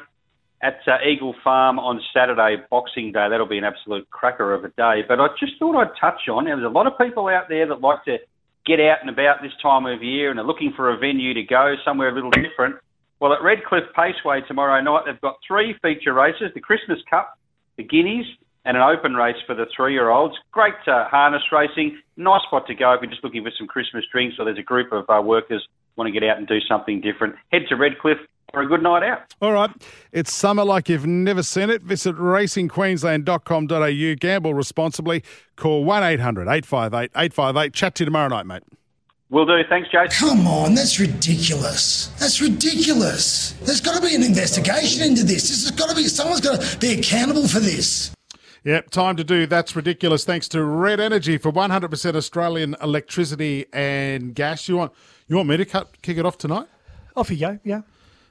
[0.63, 3.27] at uh, Eagle Farm on Saturday, Boxing Day.
[3.29, 5.03] That'll be an absolute cracker of a day.
[5.05, 6.45] But I just thought I'd touch on.
[6.45, 8.19] There's a lot of people out there that like to
[8.65, 11.43] get out and about this time of year and are looking for a venue to
[11.43, 12.77] go somewhere a little different.
[13.19, 17.37] Well, at Redcliffe Paceway tomorrow night, they've got three feature races: the Christmas Cup,
[17.75, 18.27] the Guineas,
[18.67, 20.35] and an open race for the three-year-olds.
[20.51, 24.03] Great uh, harness racing, nice spot to go if you're just looking for some Christmas
[24.11, 25.65] drinks or there's a group of uh, workers
[25.95, 27.35] want to get out and do something different.
[27.51, 28.19] Head to Redcliffe
[28.51, 29.33] for a good night out.
[29.41, 29.71] All right.
[30.11, 31.81] It's summer like you've never seen it.
[31.81, 34.15] Visit racingqueensland.com.au.
[34.19, 35.23] Gamble responsibly.
[35.55, 37.73] Call 1 800 858 858.
[37.73, 38.63] Chat to you tomorrow night, mate.
[39.29, 39.61] Will do.
[39.67, 40.29] Thanks, Jason.
[40.29, 42.07] Come on, that's ridiculous.
[42.17, 43.51] That's ridiculous.
[43.61, 45.49] There's got to be an investigation into this.
[45.49, 48.11] This has got to be someone's got to be accountable for this.
[48.67, 50.25] Yep, time to do That's Ridiculous.
[50.25, 54.67] Thanks to Red Energy for 100% Australian electricity and gas.
[54.67, 54.91] You want
[55.29, 56.67] you want me to cut, kick it off tonight?
[57.15, 57.59] Off you go.
[57.63, 57.83] Yeah.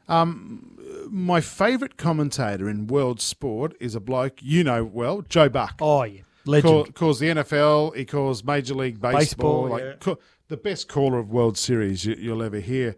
[0.09, 0.78] Um,
[1.11, 5.76] My favourite commentator in world sport is a bloke you know well, Joe Buck.
[5.80, 6.20] Oh yeah.
[6.45, 6.70] Legend.
[6.70, 7.97] Call, calls the NFL.
[7.97, 9.18] He calls Major League Baseball.
[9.18, 9.93] Baseball, like yeah.
[10.01, 10.16] ca-
[10.49, 12.95] the best caller of World Series you, you'll ever hear.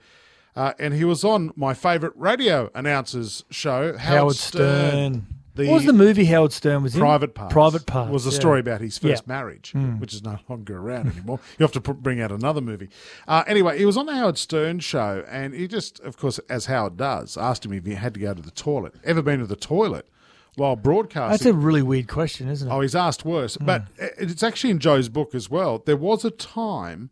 [0.56, 4.90] Uh, and he was on my favourite radio announcers show, Howard, Howard Stern.
[4.90, 5.37] Stern.
[5.58, 7.00] The what was the movie Howard Stern was in?
[7.00, 7.52] Private Parts.
[7.52, 8.12] Private Parts.
[8.12, 8.38] was a yeah.
[8.38, 9.34] story about his first Yeah.
[9.34, 9.98] Marriage, hmm.
[9.98, 11.40] which is no longer around anymore.
[11.58, 12.88] You have to pr- bring out another movie.
[13.26, 16.66] Uh, anyway, he was on the Howard Stern show, and he just, of course, as
[16.66, 18.94] Howard does, asked him if he had to go to the toilet.
[19.02, 20.08] Ever been to the toilet
[20.54, 21.30] while broadcasting?
[21.30, 22.72] That's a really weird question, isn't it?
[22.72, 23.56] Oh, he's asked worse.
[23.56, 23.66] Hmm.
[23.66, 25.82] But uh, it's actually in Joe's book as well.
[25.84, 27.10] There was a time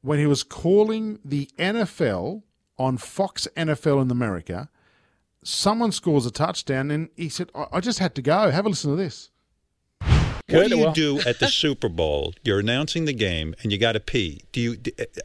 [0.00, 2.42] when he was calling the NFL
[2.78, 4.70] on Fox NFL in America.
[5.46, 8.50] Someone scores a touchdown, and he said, I, I just had to go.
[8.50, 9.30] Have a listen to this.
[10.48, 12.34] What do you do at the Super Bowl?
[12.44, 14.42] You're announcing the game and you got to pee.
[14.52, 14.76] Do you?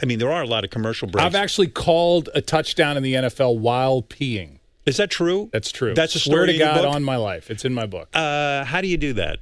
[0.01, 1.23] I mean, there are a lot of commercial breaks.
[1.25, 4.57] I've actually called a touchdown in the NFL while peeing.
[4.85, 5.49] Is that true?
[5.53, 5.93] That's true.
[5.93, 6.95] That's a story Swear story to in your God book?
[6.95, 7.51] on my life.
[7.51, 8.09] It's in my book.
[8.15, 9.39] Uh, how do you do that?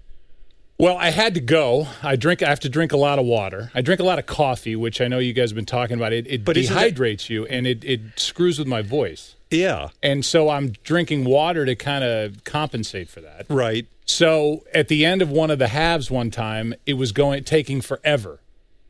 [0.77, 1.87] Well, I had to go.
[2.03, 2.43] I drink.
[2.43, 3.71] I have to drink a lot of water.
[3.73, 6.11] I drink a lot of coffee, which I know you guys have been talking about.
[6.11, 9.35] It, it But isn't that- dehydrates you, and it, it screws with my voice.
[9.51, 9.89] Yeah.
[10.03, 13.45] And so I'm drinking water to kind of compensate for that.
[13.49, 13.87] Right.
[14.05, 17.81] So at the end of one of the halves, one time, it was going taking
[17.81, 18.39] forever,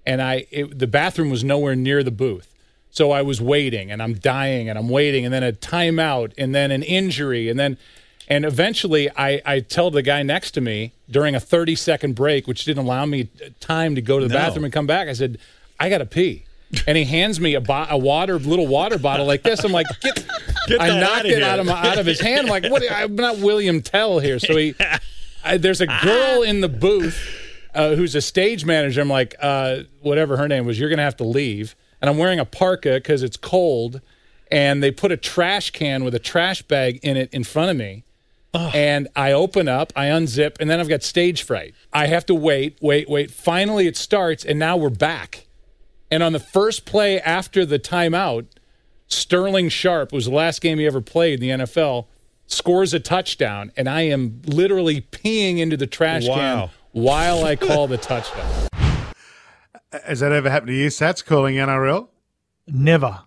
[0.06, 2.54] and I it, the bathroom was nowhere near the booth.
[2.92, 6.56] So I was waiting, and I'm dying, and I'm waiting, and then a timeout, and
[6.56, 7.78] then an injury, and then,
[8.30, 12.48] and eventually, I I tell the guy next to me during a 30 second break,
[12.48, 13.28] which didn't allow me
[13.60, 14.40] time to go to the No.
[14.40, 15.08] bathroom and come back.
[15.10, 15.38] I said,
[15.80, 16.46] I got to pee.
[16.86, 19.64] And he hands me a, bo- a water, little water bottle like this.
[19.64, 20.24] I'm like, get,
[20.68, 21.44] Get I knocked it here.
[21.46, 22.42] out of my, out of his hand.
[22.42, 22.84] I'm like, what?
[22.92, 24.38] I'm not William Tell here.
[24.40, 24.76] So he,
[25.44, 27.18] I, there's a girl in the booth
[27.74, 29.02] uh, who's a stage manager.
[29.02, 31.76] I'm like, uh, whatever her name was, you're gonna have to leave.
[32.02, 34.02] And I'm wearing a parka because it's cold.
[34.52, 37.78] And they put a trash can with a trash bag in it in front of
[37.78, 38.04] me.
[38.54, 41.76] And I open up, I unzip, and then I've got stage fright.
[41.94, 43.30] I have to wait, wait, wait.
[43.30, 45.46] Finally, it starts, and now we're back.
[46.12, 48.48] And on the first play after the timeout,
[49.08, 52.08] Sterling Sharpe who was the last game he ever played in the NFL,
[52.48, 56.36] scores a touchdown, and I am literally peeing into the trash Wow.
[56.36, 58.68] can while I call the touchdown.
[60.06, 62.08] Has that ever happened to you, Sats, calling NRL?
[62.68, 63.20] Never.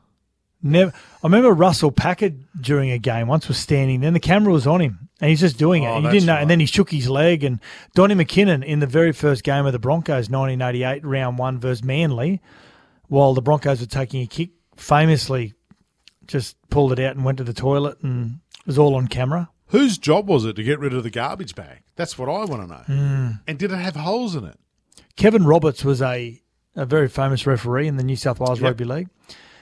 [0.62, 0.93] Never.
[0.95, 2.30] I remember Russell Packer
[2.61, 5.59] during a game once was standing, then the camera was on him and he's just
[5.59, 5.87] doing it.
[5.89, 6.35] Oh, and you that's didn't know.
[6.35, 6.41] right.
[6.43, 7.43] And then he shook his leg.
[7.43, 7.59] And
[7.97, 12.41] Donnie McKinnon in the very first game of the Broncos, 1988, round one versus Manly,
[13.13, 15.53] while the Broncos were taking a kick, famously
[16.27, 19.51] just pulled it out and went to the toilet and it was all on camera.
[19.67, 21.83] Whose job was it to get rid of the garbage bag?
[21.95, 22.83] That's what I want to know.
[22.89, 23.41] Mm.
[23.47, 24.59] And did it have holes in it?
[25.17, 26.41] Kevin Roberts was a,
[26.75, 28.65] a very famous referee in the New South Wales Yep.
[28.67, 29.09] Rugby League.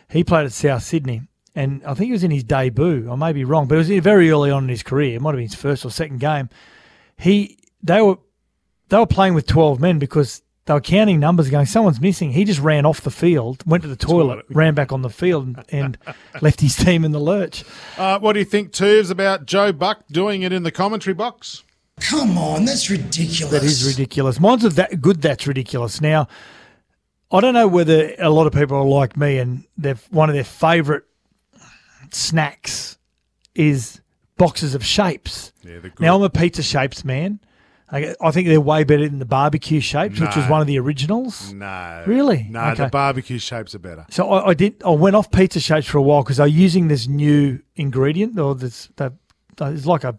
[0.08, 1.22] He played at South Sydney,
[1.56, 3.10] and I think it was in his debut.
[3.10, 5.16] I may be wrong, but it was very early on in his career.
[5.16, 6.50] It might have been his first or second game.
[7.16, 8.18] He they were
[8.90, 12.30] they were playing with twelve men because they were counting numbers, going someone's missing.
[12.30, 15.46] He just ran off the field, went to the toilet, ran back on the field,
[15.46, 15.98] and, and
[16.40, 17.64] left his team in the lurch.
[17.98, 21.64] Uh, what do you think, Tubes, about Joe Buck doing it in the commentary box?
[21.98, 23.50] Come on, that's ridiculous.
[23.50, 24.38] That is ridiculous.
[24.38, 25.20] Mine's a that good.
[25.22, 26.00] That's ridiculous.
[26.00, 26.28] Now,
[27.32, 30.36] I don't know whether a lot of people are like me and their one of
[30.36, 31.02] their favourite
[32.12, 32.96] snacks
[33.56, 34.00] is
[34.36, 35.52] boxes of shapes.
[35.64, 35.98] Yeah, they're good.
[35.98, 37.40] Now I'm a pizza shapes man.
[37.92, 40.78] I, I think they're way better than the barbecue shapes, which was one of the
[40.78, 41.52] originals.
[41.52, 42.04] No.
[42.06, 42.46] Really?
[42.48, 42.84] No, Okay.
[42.84, 44.06] the barbecue shapes are better.
[44.10, 44.80] So I, I did.
[44.84, 48.54] I went off pizza shapes for a while because they're using this new ingredient, or
[48.54, 49.14] this that
[49.60, 50.18] it's like a.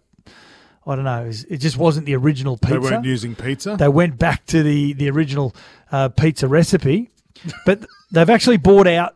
[0.85, 1.29] I don't know.
[1.49, 2.73] It just wasn't the original pizza.
[2.73, 3.75] They weren't using pizza?
[3.77, 5.55] They went back to the the original
[5.91, 7.09] uh, pizza recipe,
[7.65, 9.15] but they've actually bought out.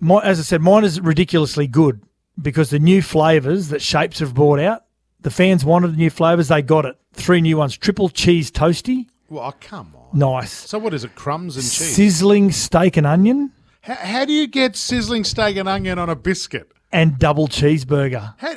[0.00, 2.00] My, as I said, mine is ridiculously good
[2.40, 4.83] because the new flavors that Shapes have brought out,
[5.24, 6.46] the fans wanted the new flavors.
[6.48, 6.96] They got it.
[7.12, 10.16] Three new ones: triple cheese toasty, Well, oh, come on.
[10.18, 11.96] nice, So what is it, crumbs and cheese?
[11.96, 13.50] sizzling steak and onion,
[13.82, 16.70] How, how do you get sizzling steak and onion on a biscuit?
[16.92, 18.34] and double cheeseburger.
[18.38, 18.54] How,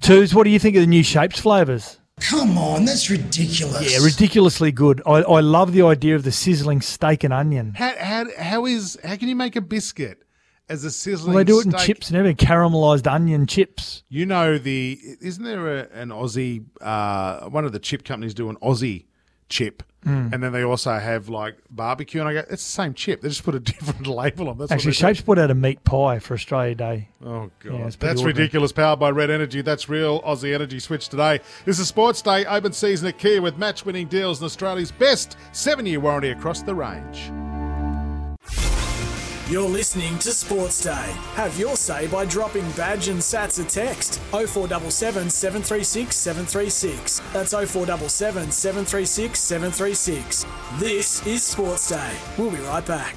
[0.00, 1.98] Twos, what do you think of the new Shapes flavors?
[2.20, 3.92] Come on, that's ridiculous.
[3.92, 5.02] Yeah, ridiculously good.
[5.06, 7.74] I, I love the idea of the sizzling steak and onion.
[7.74, 10.22] how, how, how, is, how can you make a biscuit
[10.72, 14.02] as a sizzling Well, they do it in chips and everything, caramelized onion chips.
[14.08, 18.48] You know the isn't there a, an Aussie uh, one of the chip companies do
[18.50, 19.04] an Aussie
[19.48, 20.32] chip, Mm.
[20.32, 23.20] and then they also have like barbecue, and I go it's the same chip.
[23.20, 24.58] They just put a different label on.
[24.58, 25.14] That's Actually, what they do.
[25.14, 27.08] Shapes put out a meat pie for Australia Day.
[27.24, 28.72] Oh god, Yeah, that's ridiculous.
[28.72, 29.60] Powered by Red Energy.
[29.62, 30.80] That's real Aussie energy.
[30.80, 31.38] Switch today.
[31.66, 32.44] This is Sports Day.
[32.46, 37.30] Open season at Kia with match-winning deals and Australia's best seven-year warranty across the range.
[39.48, 41.14] You're listening to Sports Day.
[41.34, 47.20] Have your say by dropping badge and sats a text 0477 736 736.
[47.32, 50.46] That's 0477 736 736.
[50.78, 52.12] This is Sports Day.
[52.38, 53.16] We'll be right back.